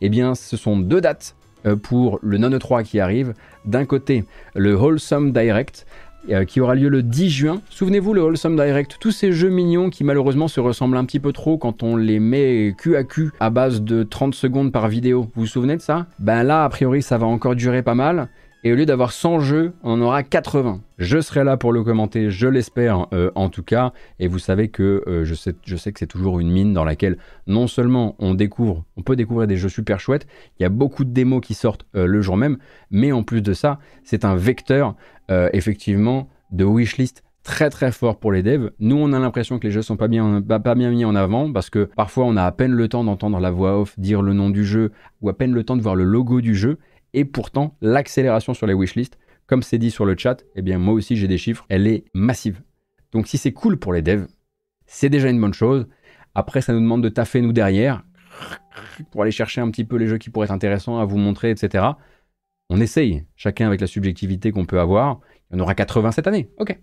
[0.00, 1.36] Eh bien, ce sont deux dates
[1.66, 3.34] euh, pour le Non 3 qui arrive.
[3.64, 4.24] D'un côté,
[4.54, 5.86] le Wholesome Direct
[6.30, 7.62] euh, qui aura lieu le 10 juin.
[7.70, 11.32] Souvenez-vous, le Wholesome Direct, tous ces jeux mignons qui malheureusement se ressemblent un petit peu
[11.32, 15.30] trop quand on les met cul à cul à base de 30 secondes par vidéo.
[15.34, 16.06] Vous vous souvenez de ça?
[16.18, 18.28] Ben là, a priori, ça va encore durer pas mal.
[18.64, 20.80] Et au lieu d'avoir 100 jeux, on en aura 80.
[20.98, 23.92] Je serai là pour le commenter, je l'espère euh, en tout cas.
[24.18, 27.68] Et vous savez que euh, je, sais, que c'est toujours une mine dans laquelle non
[27.68, 30.26] seulement on découvre, on peut découvrir des jeux super chouettes,
[30.58, 32.58] il y a beaucoup de démos qui sortent euh, le jour même,
[32.90, 34.94] mais en plus de ça, c'est un vecteur
[35.52, 38.70] effectivement de wishlist très très fort pour les devs.
[38.80, 41.90] Nous, on a l'impression que les jeux sont pas bien mis en avant parce que
[41.96, 44.64] parfois on a à peine le temps d'entendre la voix off dire le nom du
[44.64, 44.90] jeu
[45.20, 46.78] ou à peine le temps de voir le logo du jeu
[47.18, 50.94] et pourtant, l'accélération sur les wishlists, comme c'est dit sur le chat, eh bien moi
[50.94, 52.62] aussi j'ai des chiffres, elle est massive.
[53.12, 54.28] Donc si c'est cool pour les devs,
[54.86, 55.88] c'est déjà une bonne chose.
[56.34, 58.04] Après, ça nous demande de taffer nous derrière
[59.10, 61.50] pour aller chercher un petit peu les jeux qui pourraient être intéressants à vous montrer,
[61.50, 61.84] etc.
[62.70, 65.20] On essaye, chacun avec la subjectivité qu'on peut avoir.
[65.50, 66.78] Il y en aura 80 cette année, ok.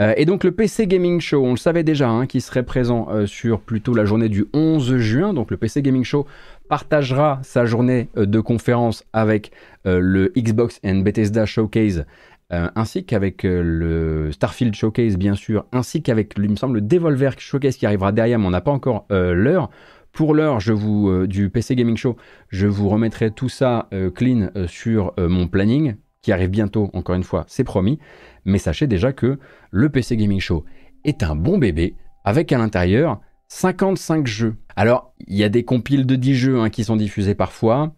[0.00, 3.08] Euh, et donc le PC Gaming Show, on le savait déjà, hein, qui serait présent
[3.10, 5.32] euh, sur plutôt la journée du 11 juin.
[5.32, 6.26] Donc le PC Gaming Show
[6.68, 9.50] partagera sa journée euh, de conférence avec
[9.84, 12.06] le Xbox and Bethesda Showcase
[12.50, 17.76] ainsi qu'avec le Starfield Showcase bien sûr, ainsi qu'avec, il me semble, le Devolver Showcase
[17.76, 19.70] qui arrivera derrière, mais on n'a pas encore l'heure.
[20.12, 22.16] Pour l'heure, je vous du PC Gaming Show,
[22.50, 26.90] je vous remettrai tout ça clean sur mon planning qui arrive bientôt.
[26.94, 27.98] Encore une fois, c'est promis.
[28.44, 29.38] Mais sachez déjà que
[29.70, 30.64] le PC Gaming Show
[31.04, 34.54] est un bon bébé avec à l'intérieur 55 jeux.
[34.76, 37.92] Alors, il y a des compiles de 10 jeux hein, qui sont diffusés parfois.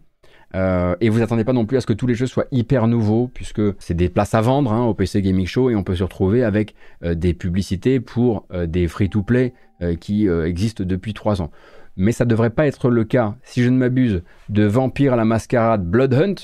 [0.53, 2.87] Euh, et vous attendez pas non plus à ce que tous les jeux soient hyper
[2.87, 5.95] nouveaux, puisque c'est des places à vendre hein, au PC Gaming Show et on peut
[5.95, 9.53] se retrouver avec euh, des publicités pour euh, des free-to-play
[9.99, 11.51] qui existent depuis 3 ans.
[11.97, 15.85] Mais ça devrait pas être le cas, si je ne m'abuse, de Vampire la Mascarade
[15.85, 16.35] Blood Hunt.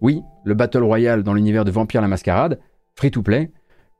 [0.00, 2.58] Oui, le Battle Royale dans l'univers de Vampire la Mascarade,
[2.94, 3.50] free-to-play,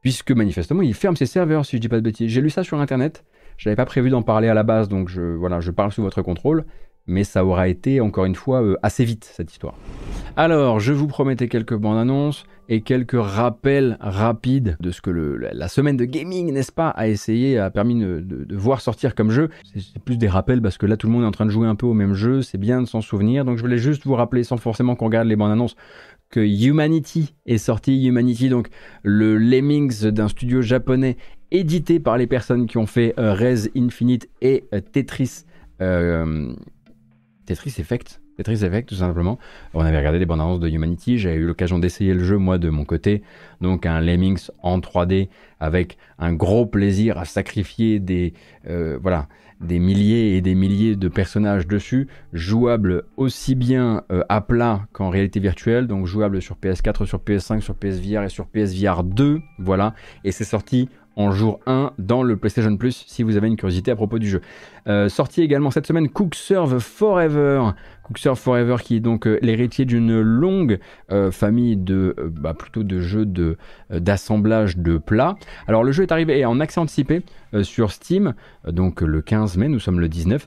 [0.02, 2.30] puisque manifestement il ferme ses serveurs, si je dis pas de bêtises.
[2.30, 3.24] J'ai lu ça sur internet.
[3.56, 6.02] Je n'avais pas prévu d'en parler à la base, donc je, voilà, je parle sous
[6.02, 6.66] votre contrôle,
[7.06, 9.74] mais ça aura été, encore une fois, euh, assez vite, cette histoire.
[10.36, 15.68] Alors, je vous promettais quelques bandes annonces et quelques rappels rapides de ce que la
[15.68, 19.50] semaine de gaming, n'est-ce pas, a essayé, a permis de, voir sortir comme jeu.
[19.74, 21.68] C'est plus des rappels parce que là, tout le monde est en train de jouer
[21.68, 23.44] un peu au même jeu, c'est bien de s'en souvenir.
[23.44, 25.76] Donc, je voulais juste vous rappeler, sans forcément qu'on regarde les bandes annonces,
[26.30, 28.04] que Humanity est sorti.
[28.04, 28.68] Humanity, donc
[29.02, 31.16] le Lemmings d'un studio japonais
[31.50, 35.44] édité par les personnes qui ont fait euh, Res Infinite et euh, Tetris.
[35.80, 36.54] Euh,
[37.46, 39.38] Tetris Effect Tetris Effect tout simplement.
[39.72, 42.58] On avait regardé les bandes annonces de Humanity, j'avais eu l'occasion d'essayer le jeu moi
[42.58, 43.22] de mon côté.
[43.60, 45.28] Donc un Lemmings en 3D
[45.58, 48.34] avec un gros plaisir à sacrifier des
[48.66, 49.28] voilà
[49.62, 55.40] des milliers et des milliers de personnages dessus, jouable aussi bien à plat qu'en réalité
[55.40, 59.94] virtuelle, donc jouable sur PS4, sur PS5, sur PSVR et sur PSVR 2, voilà.
[60.24, 63.90] Et c'est sorti en jour 1 dans le PlayStation Plus si vous avez une curiosité
[63.90, 64.42] à propos du jeu.
[64.86, 67.70] Euh, sorti également cette semaine Cook Serve Forever.
[68.02, 70.78] Cook Serve Forever qui est donc euh, l'héritier d'une longue
[71.10, 73.56] euh, famille de bah, de jeux de
[73.90, 75.36] d'assemblage de plats.
[75.66, 77.22] Alors le jeu est arrivé en accès anticipé
[77.62, 78.34] sur Steam
[78.66, 80.46] donc le 15 mai, nous sommes le 19.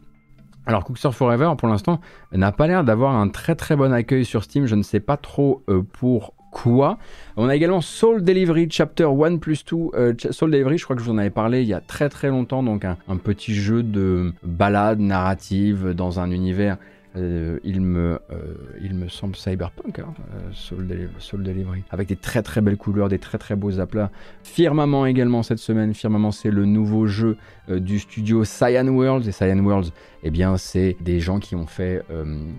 [0.67, 1.99] Alors Cookser Forever pour l'instant
[2.32, 5.17] n'a pas l'air d'avoir un très très bon accueil sur Steam, je ne sais pas
[5.17, 5.63] trop
[5.93, 6.97] pour quoi.
[7.38, 9.78] On a également Soul Delivery Chapter 1 plus 2.
[9.93, 12.10] Euh, Soul Delivery, je crois que je vous en avais parlé il y a très
[12.10, 16.78] très longtemps, donc un, petit jeu de balade narrative dans un univers
[17.20, 20.13] euh, il, me, euh, il me semble cyberpunk, hein,
[20.51, 24.11] Soul, Delivery, avec des très très belles couleurs, des très très beaux aplats.
[24.43, 25.93] Firmament également cette semaine.
[25.93, 29.28] Firmament, c'est le nouveau jeu du studio Cyan Worlds.
[29.28, 29.91] Et Cyan Worlds,
[30.24, 32.03] eh bien, c'est des gens qui ont fait,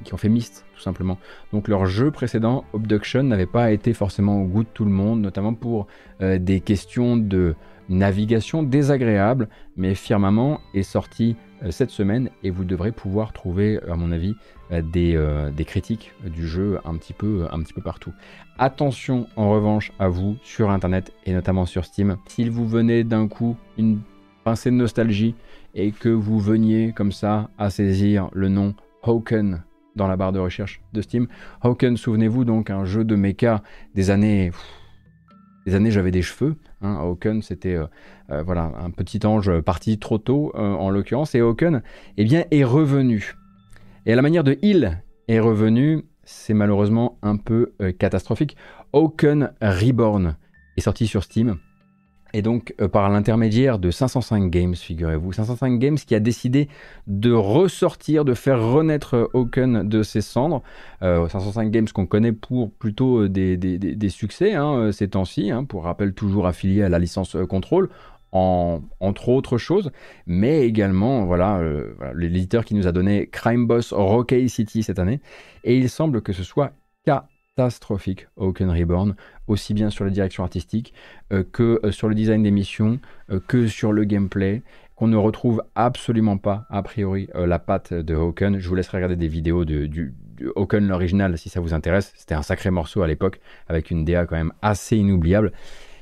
[0.04, 1.18] qui ont fait Myst, simplement.
[1.52, 5.20] Donc leur jeu précédent, Obduction, n'avait pas été forcément au goût de tout le monde,
[5.20, 5.86] notamment pour
[6.22, 7.54] euh, des questions de
[7.90, 13.96] navigation désagréables, mais Firmament est sorti euh, cette semaine et vous devrez pouvoir trouver, à
[13.96, 14.34] mon avis,
[14.72, 17.46] euh, des, critiques du jeu un petit, peu,
[17.84, 18.12] partout.
[18.58, 22.16] Attention en revanche à vous sur Internet et notamment sur Steam.
[22.28, 24.00] S'il vous venait d'un coup une
[24.44, 25.34] pincée de nostalgie
[25.74, 29.62] et que vous veniez comme ça à saisir le nom Hoken
[29.96, 31.26] dans la barre de recherche de Steam.
[31.62, 33.62] Hawken, souvenez-vous donc, un jeu de mecha
[33.94, 34.52] des années.
[35.66, 36.56] des années, j'avais des cheveux.
[36.82, 37.86] Hawken, c'était euh,
[38.30, 41.34] euh, voilà, un petit ange parti trop tôt, euh, en l'occurrence.
[41.34, 41.82] Et Hawken,
[42.16, 43.34] eh bien, est revenu.
[44.06, 48.56] Et à la manière de Hill est revenu, c'est malheureusement un peu catastrophique.
[48.92, 50.36] Hawken Reborn
[50.76, 51.58] est sorti sur Steam.
[52.32, 56.68] Et donc, euh, par l'intermédiaire de 505 Games, figurez-vous, 505 Games qui a décidé
[57.06, 60.62] de ressortir, de faire renaître Hawken de ses cendres.
[61.00, 65.84] 505 euh, Games qu'on connaît pour plutôt euh, des, succès hein, ces temps-ci, hein, pour
[65.84, 67.88] rappel toujours affilié à la licence Control,
[68.32, 69.90] en, entre autres choses,
[70.26, 71.60] mais également voilà,
[72.14, 75.20] l'éditeur qui nous a donné Crime Boss Rocky City cette année.
[75.64, 76.72] Et il semble que ce soit
[77.56, 79.14] catastrophique Hawken Reborn,
[79.46, 80.94] aussi bien sur la direction artistique
[81.32, 84.62] euh, que euh, sur le design des missions, euh, que sur le gameplay,
[84.96, 88.58] qu'on ne retrouve absolument pas, a priori, la patte de Hawken.
[88.58, 90.14] Je vous laisserai regarder des vidéos de, du,
[90.56, 92.12] Hawken l'original si ça vous intéresse.
[92.16, 95.52] C'était un sacré morceau à l'époque, avec une DA quand même assez inoubliable.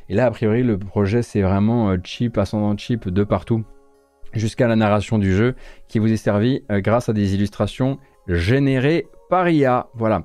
[0.09, 3.63] Et là, a priori, le projet, c'est vraiment cheap, ascendant cheap de partout,
[4.33, 5.55] jusqu'à la narration du jeu,
[5.87, 9.87] qui vous est servi grâce à des illustrations générées par IA.
[9.95, 10.25] Voilà.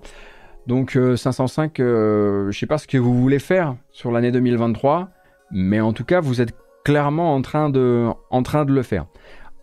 [0.67, 5.09] Donc 505, euh, euh, je sais pas ce que vous voulez faire sur l'année 2023,
[5.51, 6.53] mais en tout cas, vous êtes
[6.85, 9.05] clairement en train de, en train de le faire.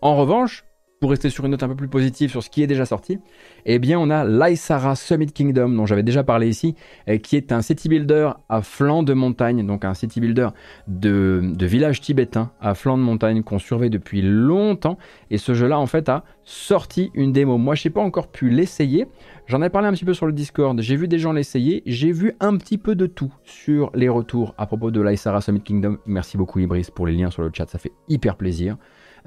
[0.01, 0.65] En revanche,
[1.01, 3.17] pour rester sur une note un peu plus positive sur ce qui est déjà sorti,
[3.65, 6.75] eh bien on a l'Aisara Summit Kingdom dont j'avais déjà parlé ici,
[7.23, 10.49] qui est un city builder à flanc de montagne, donc un city builder
[10.87, 14.99] de, de village tibétain à flanc de montagne qu'on surveille depuis longtemps.
[15.31, 17.57] Et ce jeu-là en fait a sorti une démo.
[17.57, 19.07] Moi je n'ai pas encore pu l'essayer.
[19.47, 22.11] J'en ai parlé un petit peu sur le Discord, j'ai vu des gens l'essayer, j'ai
[22.11, 25.97] vu un petit peu de tout sur les retours à propos de l'Aisara Summit Kingdom.
[26.05, 28.77] Merci beaucoup Ibris pour les liens sur le chat, ça fait hyper plaisir.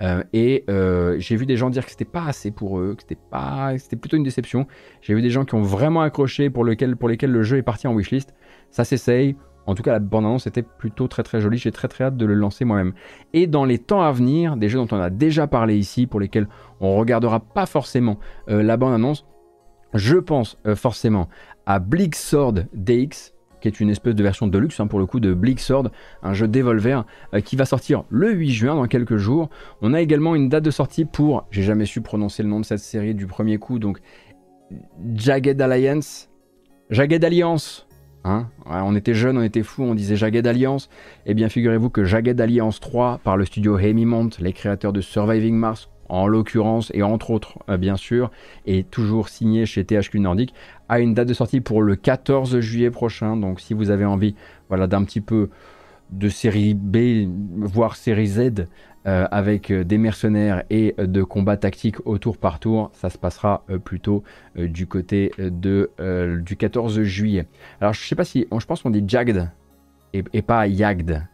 [0.00, 3.02] Euh, et euh, j'ai vu des gens dire que c'était pas assez pour eux, que
[3.02, 4.66] c'était pas, c'était plutôt une déception.
[5.02, 7.94] J'ai vu des gens qui ont vraiment accroché pour, lesquels le jeu est parti en
[7.94, 8.34] wishlist.
[8.70, 9.36] Ça s'essaye.
[9.66, 11.56] En tout cas, la bande-annonce était plutôt très très jolie.
[11.56, 12.92] J'ai très très hâte de le lancer moi-même.
[13.32, 16.20] Et dans les temps à venir, des jeux dont on a déjà parlé ici, pour
[16.20, 16.48] lesquels
[16.80, 18.18] on regardera pas forcément
[18.50, 19.26] euh, la bande-annonce,
[19.94, 21.28] je pense forcément
[21.66, 23.33] à Bleak Sword DX,
[23.64, 25.88] qui est une espèce de version de luxe hein, pour le coup de Bleak Sword,
[26.22, 29.48] un jeu Devolver euh, qui va sortir le 8 juin dans quelques jours.
[29.80, 32.66] On a également une date de sortie pour, j'ai jamais su prononcer le nom de
[32.66, 34.00] cette série du premier coup, donc
[35.14, 36.28] Jagged Alliance.
[36.90, 37.86] Jagged Alliance
[38.26, 40.90] Hein on était jeunes, on était fous, on disait Jagged Alliance.
[41.24, 45.54] Eh bien, figurez-vous que Jagged Alliance 3, par le studio Hemimont, les créateurs de Surviving
[45.54, 48.30] Mars, en l'occurrence, et entre autres, euh, bien sûr,
[48.66, 50.54] est toujours signé chez THQ Nordic,
[50.88, 53.36] a une date de sortie pour le 14 juillet prochain.
[53.36, 54.34] Donc, si vous avez envie
[54.68, 55.50] voilà, d'un petit peu
[56.10, 57.28] de série B,
[57.58, 58.66] voire série Z,
[59.06, 63.18] euh, avec euh, des mercenaires et de combats tactiques au tour par tour, ça se
[63.18, 64.22] passera plutôt
[64.56, 65.90] du côté de,
[66.42, 67.46] du 14 juillet.
[67.80, 69.50] Alors, je sais pas si, je pense qu'on dit Jagged
[70.12, 71.26] et, et pas Yagd.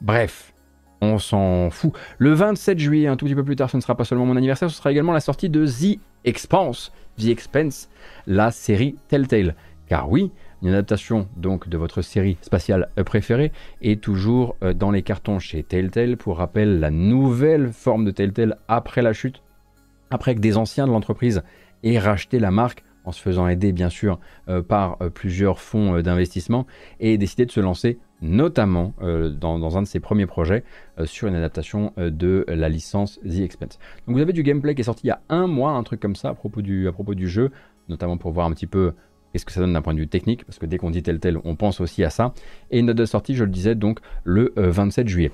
[0.00, 0.54] Bref,
[1.00, 1.92] on s'en fout.
[2.18, 4.36] Le 27 juillet, un tout petit peu plus tard, ce ne sera pas seulement mon
[4.36, 7.88] anniversaire, ce sera également la sortie de The Expanse, The Expense,
[8.26, 9.54] la série Telltale.
[9.86, 10.30] Car oui,
[10.62, 15.62] une adaptation donc de votre série spatiale préférée est toujours euh, dans les cartons chez
[15.62, 16.16] Telltale.
[16.16, 19.42] Pour rappel, la nouvelle forme de Telltale après la chute,
[20.10, 21.42] après que des anciens de l'entreprise
[21.82, 26.00] aient racheté la marque en se faisant aider bien sûr euh, par euh, plusieurs fonds
[26.02, 26.66] d'investissement
[27.00, 30.64] et décidé de se lancer notamment dans, un de ses premiers projets
[31.04, 33.78] sur une adaptation de la licence The Expense.
[34.06, 36.00] Donc vous avez du gameplay qui est sorti il y a un mois, un truc
[36.00, 37.50] comme ça à propos du, à propos du jeu,
[37.88, 38.92] notamment pour voir un petit peu
[39.32, 41.20] qu'est-ce que ça donne d'un point de vue technique, parce que dès qu'on dit tel
[41.20, 42.34] tel, on pense aussi à ça.
[42.70, 45.30] Et une date de sortie, je le disais, donc le 27 juillet.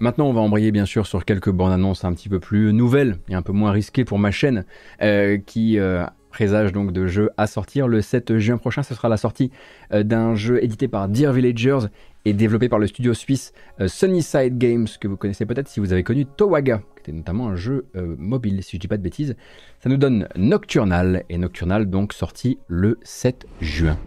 [0.00, 3.18] Maintenant, on va embrayer bien sûr sur quelques bandes annonces un petit peu plus nouvelles
[3.28, 4.64] et un peu moins risquées pour ma chaîne,
[5.00, 7.86] euh, qui euh, présage donc de jeux à sortir.
[7.86, 9.52] Le 7 juin prochain, ce sera la sortie
[9.92, 11.86] euh, d'un jeu édité par Dear Villagers
[12.24, 13.52] et développé par le studio suisse
[13.86, 17.56] Sunnyside Games, que vous connaissez peut-être si vous avez connu Towaga, qui était notamment un
[17.56, 19.36] jeu mobile, si je dis pas de bêtises.
[19.80, 23.98] Ça nous donne Nocturnal, et Nocturnal donc sorti le 7 juin.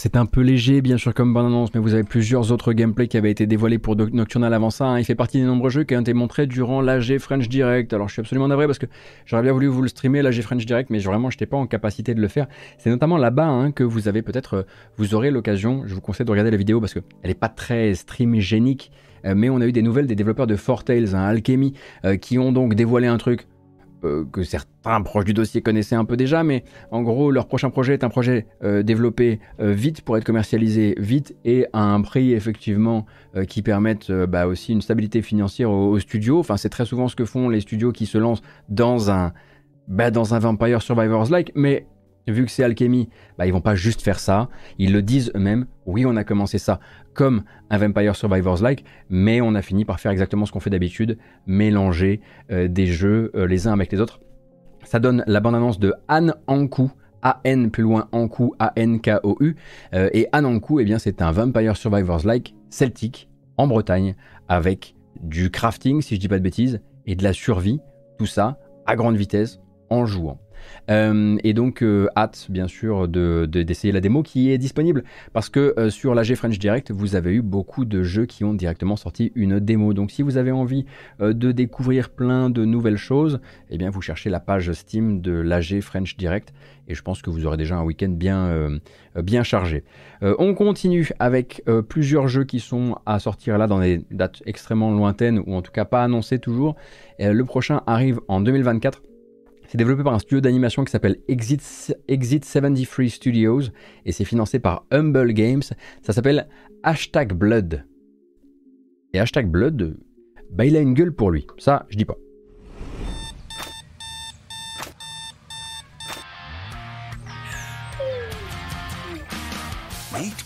[0.00, 3.18] C'est un peu léger bien sûr comme bande-annonce, mais vous avez plusieurs autres gameplays qui
[3.18, 4.86] avaient été dévoilés pour Nocturnal avant ça.
[4.86, 4.98] Hein.
[4.98, 7.92] Il fait partie des nombreux jeux qui ont été montrés durant l'AG French Direct.
[7.92, 8.86] Alors je suis absolument navré parce que
[9.26, 11.66] j'aurais bien voulu vous le streamer l'AG French Direct, mais vraiment je n'étais pas en
[11.66, 12.46] capacité de le faire.
[12.78, 14.62] C'est notamment là-bas hein, que vous avez peut-être, euh,
[14.96, 17.92] vous aurez l'occasion, je vous conseille de regarder la vidéo parce qu'elle n'est pas très
[17.92, 18.92] stream-génique,
[19.26, 21.74] euh, mais on a eu des nouvelles des développeurs de Fortales, hein, Alchemy,
[22.06, 23.48] euh, qui ont donc dévoilé un truc
[24.32, 27.94] que certains proches du dossier connaissaient un peu déjà, mais en gros, leur prochain projet
[27.94, 32.32] est un projet euh, développé euh, vite pour être commercialisé vite et à un prix
[32.32, 33.06] effectivement
[33.46, 36.40] qui permette bah, aussi une stabilité financière aux au studios.
[36.40, 39.32] Enfin, c'est très souvent ce que font les studios qui se lancent dans un,
[39.86, 41.86] bah, dans un Vampire Survivors-like, mais
[42.26, 43.08] vu que c'est Alchemy,
[43.38, 44.48] bah, ils vont pas juste faire ça.
[44.78, 45.66] Ils le disent eux-mêmes.
[45.86, 46.80] Oui, on a commencé ça
[47.14, 51.18] comme un Vampire Survivors-like, mais on a fini par faire exactement ce qu'on fait d'habitude,
[51.46, 54.20] mélanger euh, des jeux euh, les uns avec les autres.
[54.84, 56.90] Ça donne la bande-annonce de Anne Ankou,
[57.22, 59.56] A-N plus loin Ankou, A-N-K-O-U.
[59.94, 64.14] Euh, et Anne Ankou, eh bien, c'est un Vampire Survivors-like celtique en Bretagne
[64.48, 67.80] avec du crafting, si je dis pas de bêtises, et de la survie.
[68.18, 69.60] Tout ça à grande vitesse
[69.90, 70.38] en jouant.
[70.90, 75.04] Euh, et donc, euh, hâte, bien sûr, d'essayer de, la démo qui est disponible.
[75.32, 78.54] Parce que euh, sur l'AG French Direct, vous avez eu beaucoup de jeux qui ont
[78.54, 79.92] directement sorti une démo.
[79.92, 80.86] Donc, si vous avez envie
[81.20, 85.80] de découvrir plein de nouvelles choses, eh bien, vous cherchez la page Steam de l'AG
[85.80, 86.52] French Direct.
[86.88, 88.80] Et je pense que vous aurez déjà un week-end bien,
[89.14, 89.84] bien chargé.
[90.22, 95.40] on continue avec plusieurs jeux qui sont à sortir là dans des dates extrêmement lointaines,
[95.46, 96.74] ou en tout cas pas annoncées toujours.
[97.20, 99.02] le prochain arrive en 2024.
[99.70, 103.60] C'est développé par un studio d'animation qui s'appelle Exit, Exit 73 Studios
[104.04, 105.62] et c'est financé par Humble Games.
[106.02, 106.48] Ça s'appelle
[106.82, 107.86] Hashtag Blood.
[109.14, 109.96] Et Hashtag Blood,
[110.50, 111.46] bah il a une gueule pour lui.
[111.56, 112.16] Ça, je dis pas.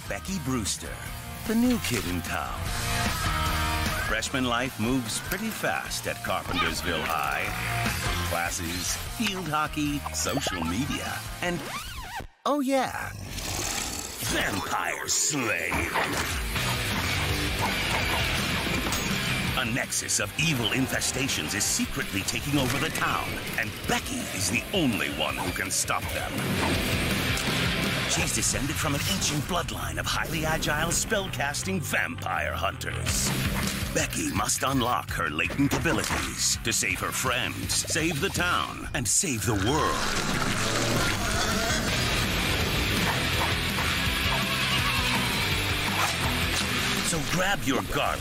[0.06, 0.86] Becky Brewster,
[1.48, 2.83] the new kid in town.
[4.08, 7.44] Freshman life moves pretty fast at Carpentersville High.
[8.28, 11.58] Classes, field hockey, social media, and
[12.44, 13.08] oh yeah,
[14.30, 15.90] Vampire Slave.
[19.56, 23.28] A nexus of evil infestations is secretly taking over the town,
[23.58, 27.13] and Becky is the only one who can stop them.
[28.10, 33.30] She's descended from an ancient bloodline of highly agile spellcasting vampire hunters.
[33.94, 39.44] Becky must unlock her latent abilities to save her friends, save the town, and save
[39.46, 39.94] the world.
[47.06, 48.20] So grab your garlic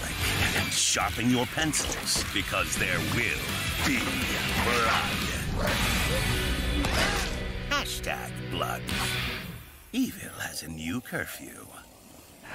[0.55, 3.43] and sharpen your pencils because there will
[3.87, 3.99] be
[4.63, 5.33] blood.
[7.69, 8.81] Hashtag blood.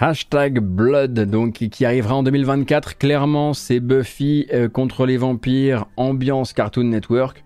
[0.01, 2.99] Hashtag Blood, donc qui arrivera en 2024.
[2.99, 7.45] Clairement, c'est Buffy euh, contre les vampires, ambiance Cartoon Network.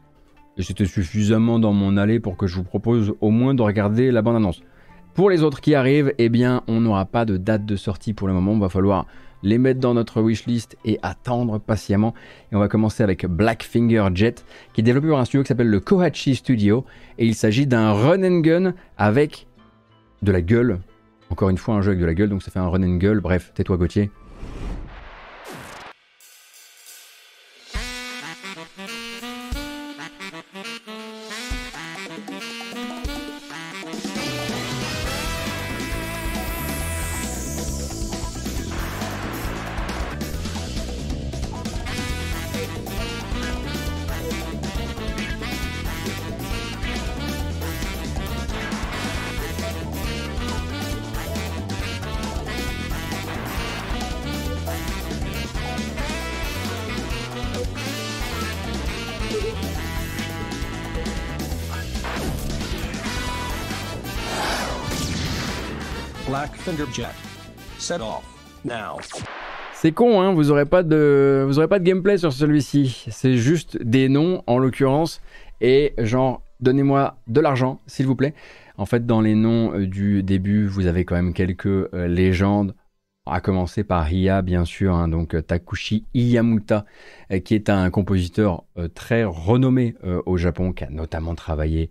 [0.56, 4.10] Et c'était suffisamment dans mon allée pour que je vous propose au moins de regarder
[4.10, 4.62] la bande-annonce.
[5.12, 8.28] Pour les autres qui arrivent, eh bien, on n'aura pas de date de sortie pour
[8.28, 8.54] le moment.
[8.54, 9.06] Il va falloir
[9.42, 12.14] les mettre dans notre wishlist et attendre patiemment.
[12.50, 15.68] Et on va commencer avec Blackfinger Jet, qui est développé par un studio qui s'appelle
[15.68, 16.86] le Kohachi Studio.
[17.18, 19.46] Et il s'agit d'un run and gun avec
[20.22, 20.78] de la gueule.
[21.30, 22.96] Encore une fois, un jeu avec de la gueule, donc ça fait un run and
[22.96, 23.20] gueule.
[23.20, 24.10] Bref, tais-toi Gauthier.
[69.72, 73.06] C'est con, hein, vous aurez pas de, vous aurez pas de gameplay sur celui-ci.
[73.10, 75.20] C'est juste des noms, en l'occurrence,
[75.60, 78.34] et genre, donnez-moi de l'argent, s'il vous plaît.
[78.78, 82.74] En fait, dans les noms euh, du début, vous avez quand même quelques euh, légendes
[83.26, 86.84] à commencer par Ria, bien sûr, hein, donc euh, Takushi Iyamuta,
[87.30, 89.94] euh, qui est un compositeur euh, très renommé
[90.26, 91.90] au Japon, qui a notamment travaillé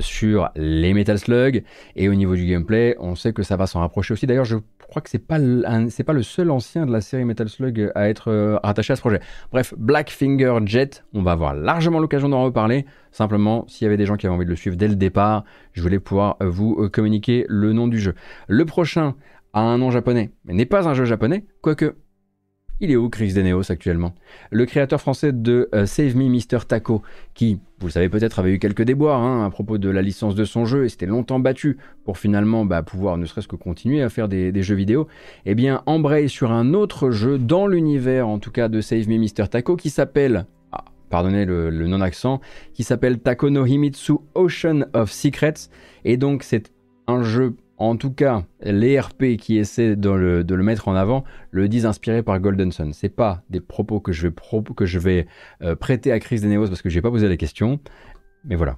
[0.00, 1.64] sur les Metal Slug.
[1.96, 4.26] Et au niveau du gameplay, on sait que ça va s'en rapprocher aussi.
[4.26, 4.56] D'ailleurs, je
[4.88, 8.58] crois que c'est pas pas le seul ancien de la série Metal Slug à être
[8.62, 9.20] rattaché à ce projet.
[9.52, 12.86] Bref, Black Finger Jet, on va avoir largement l'occasion d'en reparler.
[13.12, 15.44] Simplement, s'il y avait des gens qui avaient envie de le suivre dès le départ,
[15.72, 18.14] je voulais pouvoir vous communiquer le nom du jeu.
[18.48, 19.14] Le prochain
[19.52, 21.94] a un nom japonais, mais n'est pas un jeu japonais, quoique.
[22.82, 24.14] Il est où Chris Deneos actuellement?
[24.50, 26.64] Le créateur français de euh, Save Me Mr.
[26.66, 27.02] Taco,
[27.34, 30.34] qui, vous le savez peut-être, avait eu quelques déboires hein, à propos de la licence
[30.34, 31.76] de son jeu et s'était longtemps battu
[32.06, 35.08] pour finalement bah, pouvoir ne serait-ce que continuer à faire des, jeux vidéo,
[35.44, 39.18] eh bien embraye sur un autre jeu dans l'univers en tout cas de Save Me
[39.18, 39.48] Mr.
[39.50, 42.40] Taco qui s'appelle ah, pardonnez le, le non-accent,
[42.72, 45.68] qui s'appelle Taco no Himitsu Ocean of Secrets.
[46.06, 46.72] Et donc c'est
[47.06, 51.66] un jeu en tout cas, les RP qui essaient de le, mettre en avant le
[51.66, 52.92] disent inspiré par Golden Sun.
[52.92, 54.34] C'est pas des propos que je vais,
[54.76, 55.26] que je vais
[55.62, 57.80] euh, prêter à Chris Deneos parce que je n'ai pas posé la question.
[58.44, 58.76] Mais voilà.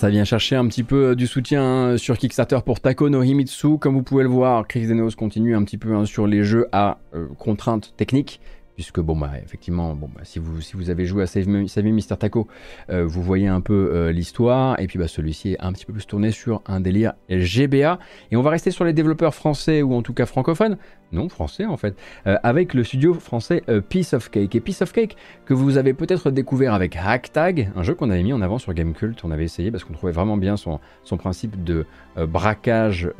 [0.00, 3.22] Ça vient chercher un petit peu euh, du soutien hein, sur Kickstarter pour Tako no
[3.22, 3.76] Himitsu.
[3.76, 6.68] Comme vous pouvez le voir, Chris Denos continue un petit peu hein, sur les jeux
[6.72, 8.40] à euh, contraintes techniques
[8.76, 11.66] puisque bon bah effectivement bon bah, si vous si vous avez joué à Save Me,
[11.66, 12.48] Save Mr Taco
[12.88, 14.80] euh, vous voyez un peu l'histoire.
[14.80, 17.98] Et puis bah celui-ci est un petit peu plus tourné sur un délire GBA
[18.30, 20.78] et on va rester sur les développeurs français ou en tout cas francophones
[21.12, 21.96] non français en fait,
[22.26, 24.54] euh, avec le studio français euh, Piece of Cake.
[24.54, 28.22] Et Piece of Cake que vous avez peut-être découvert avec Hacktag, un jeu qu'on avait
[28.22, 31.16] mis en avant sur Gamecult, on avait essayé parce qu'on trouvait vraiment bien son, son
[31.16, 31.86] principe de
[32.16, 33.10] euh, braquage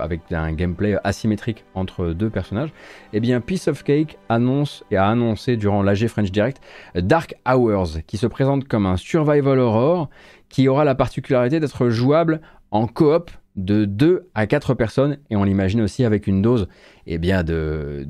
[0.00, 2.72] avec un gameplay asymétrique entre deux personnages.
[3.12, 6.60] Eh bien Piece of Cake annonce et a annoncé durant l'AG French Direct
[6.94, 10.08] Dark Hours, qui se présente comme un survival horror
[10.48, 15.44] qui aura la particularité d'être jouable en coop de 2 à 4 personnes et on
[15.44, 16.68] l'imagine aussi avec une dose
[17.06, 18.04] eh bien de,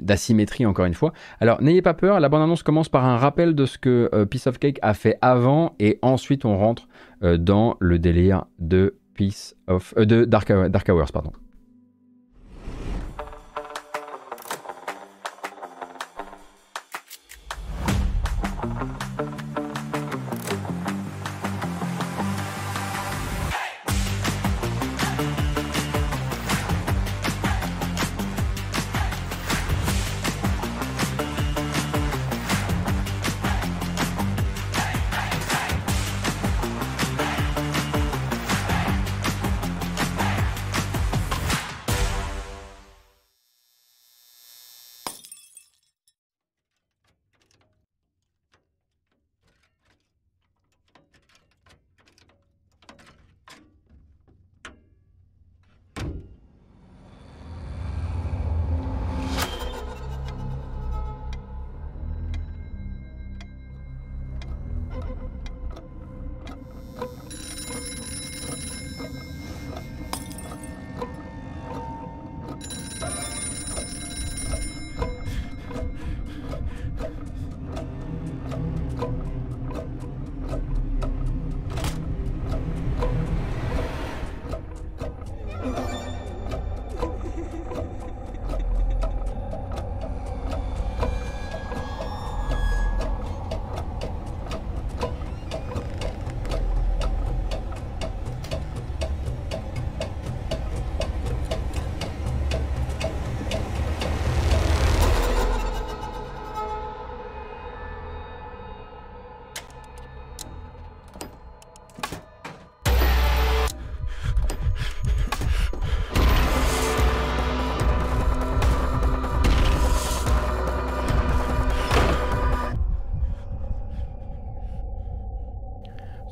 [0.00, 1.12] d'asymétrie encore une fois.
[1.40, 4.46] Alors n'ayez pas peur, la bande-annonce commence par un rappel de ce que euh, Piece
[4.46, 6.88] of Cake a fait avant et ensuite on rentre
[7.22, 11.32] euh, dans le délire de Piece of euh, Dark, Dark Hours pardon.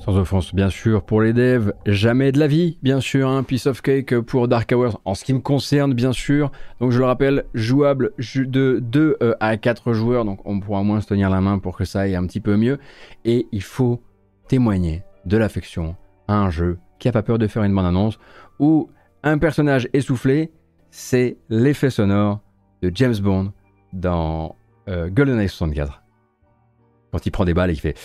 [0.09, 3.67] Sans offense, bien sûr, pour les devs, jamais de la vie, bien sûr, un piece
[3.67, 6.51] of cake pour Dark Hours, en ce qui me concerne, bien sûr.
[6.81, 11.03] Donc je le rappelle, jouable de 2 euh, à 4 joueurs, donc on pourra moins
[11.03, 12.79] se tenir la main pour que ça aille un petit peu mieux.
[13.27, 14.03] Et il faut
[14.49, 15.95] témoigner de l'affection
[16.27, 18.19] à un jeu qui a pas peur de faire une bonne annonce
[18.59, 18.89] où
[19.23, 20.51] un personnage essoufflé,
[20.91, 22.41] c'est l'effet sonore
[22.81, 23.53] de James Bond
[23.93, 24.57] dans
[24.89, 26.03] euh, GoldenEye 64.
[27.13, 27.99] Quand il prend des balles et qu'il fait.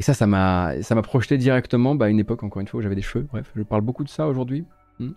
[0.00, 2.94] Et ça, ça m'a, projeté directement bah, à une époque, encore une fois, où j'avais
[2.94, 3.26] des cheveux.
[3.30, 4.64] Bref, je parle beaucoup de ça aujourd'hui.
[5.00, 5.12] Hmm.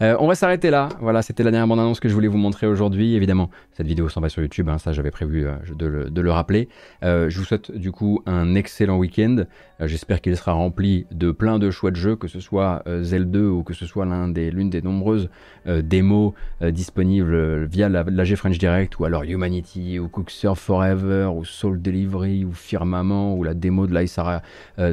[0.00, 0.88] Euh, on va s'arrêter là.
[1.00, 3.14] Voilà, c'était la dernière bande-annonce que je voulais vous montrer aujourd'hui.
[3.14, 6.68] Évidemment, cette vidéo s'en va sur YouTube, hein, ça j'avais prévu euh, de, le, rappeler.
[7.02, 9.44] Euh, je vous souhaite du coup un excellent week-end.
[9.80, 13.62] J'espère qu'il sera rempli de plein de choix de jeux, que ce soit Zelda ou
[13.62, 15.28] que ce soit l'une des, des nombreuses
[15.66, 21.44] démos disponibles via la, la G-French Direct ou alors Humanity ou Cook Surf Forever ou
[21.44, 24.42] Soul Delivery ou Firmament ou la démo de l'Aisara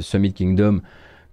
[0.02, 0.82] Summit Kingdom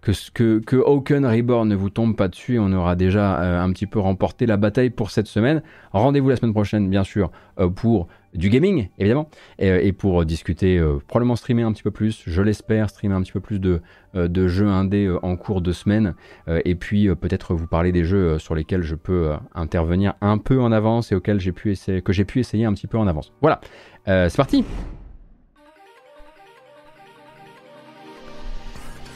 [0.03, 3.87] que, que, Hawken Reborn ne vous tombe pas dessus, on aura déjà euh, un petit
[3.87, 5.63] peu remporté la bataille pour cette semaine.
[5.93, 7.31] Rendez-vous la semaine prochaine, bien sûr,
[7.61, 12.23] euh, pour du gaming, évidemment, et, euh, pour discuter, probablement streamer un petit peu plus,
[12.27, 13.81] je l'espère, streamer un petit peu plus de,
[14.15, 16.15] de jeux indés en cours de semaine,
[16.49, 20.73] et puis peut-être vous parler des jeux sur lesquels je peux intervenir un peu en
[20.73, 23.35] avance et auxquels j'ai pu essayer, que j'ai pu essayer un petit peu en avance.
[23.43, 23.61] Voilà,
[24.07, 24.65] c'est parti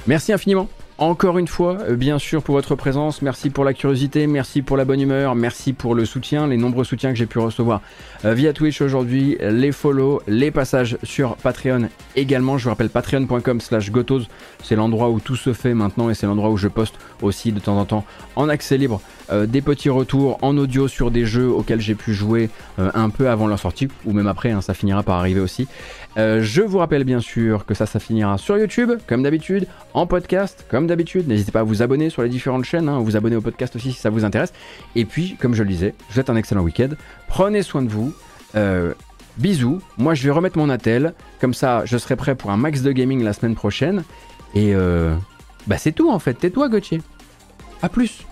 [0.06, 0.68] Merci infiniment.
[0.98, 4.78] Encore une fois, euh, bien sûr, pour votre présence, merci pour la curiosité, merci pour
[4.78, 7.82] la bonne humeur, merci pour le soutien, les nombreux soutiens que j'ai pu recevoir
[8.24, 12.56] euh, via Twitch aujourd'hui, les follow, les passages sur Patreon également.
[12.56, 14.22] Je vous rappelle patreon.com slash gotos,
[14.62, 17.60] c'est l'endroit où tout se fait maintenant et c'est l'endroit où je poste aussi de
[17.60, 18.04] temps en temps
[18.36, 22.14] en accès libre euh, des petits retours en audio sur des jeux auxquels j'ai pu
[22.14, 25.68] jouer un peu avant leur sortie ou même après, hein, ça finira par arriver aussi.
[26.16, 30.06] Euh, je vous rappelle bien sûr que ça, ça finira sur YouTube, comme d'habitude, en
[30.06, 31.28] podcast, comme d'habitude.
[31.28, 33.92] N'hésitez pas à vous abonner sur les différentes chaînes, hein, vous abonner au podcast aussi
[33.92, 34.52] si ça vous intéresse.
[34.94, 36.90] Et puis, comme je le disais, je vous souhaite un excellent week-end.
[37.28, 38.14] Prenez soin de vous.
[38.54, 38.94] Euh,
[39.36, 39.80] bisous.
[39.98, 41.12] Moi, je vais remettre mon attel.
[41.40, 44.02] Comme ça, je serai prêt pour un max de gaming la semaine prochaine.
[44.54, 45.14] Et euh,
[45.66, 46.34] bah, c'est tout en fait.
[46.34, 47.02] Tais-toi, Gauthier.
[47.82, 48.26] A plus.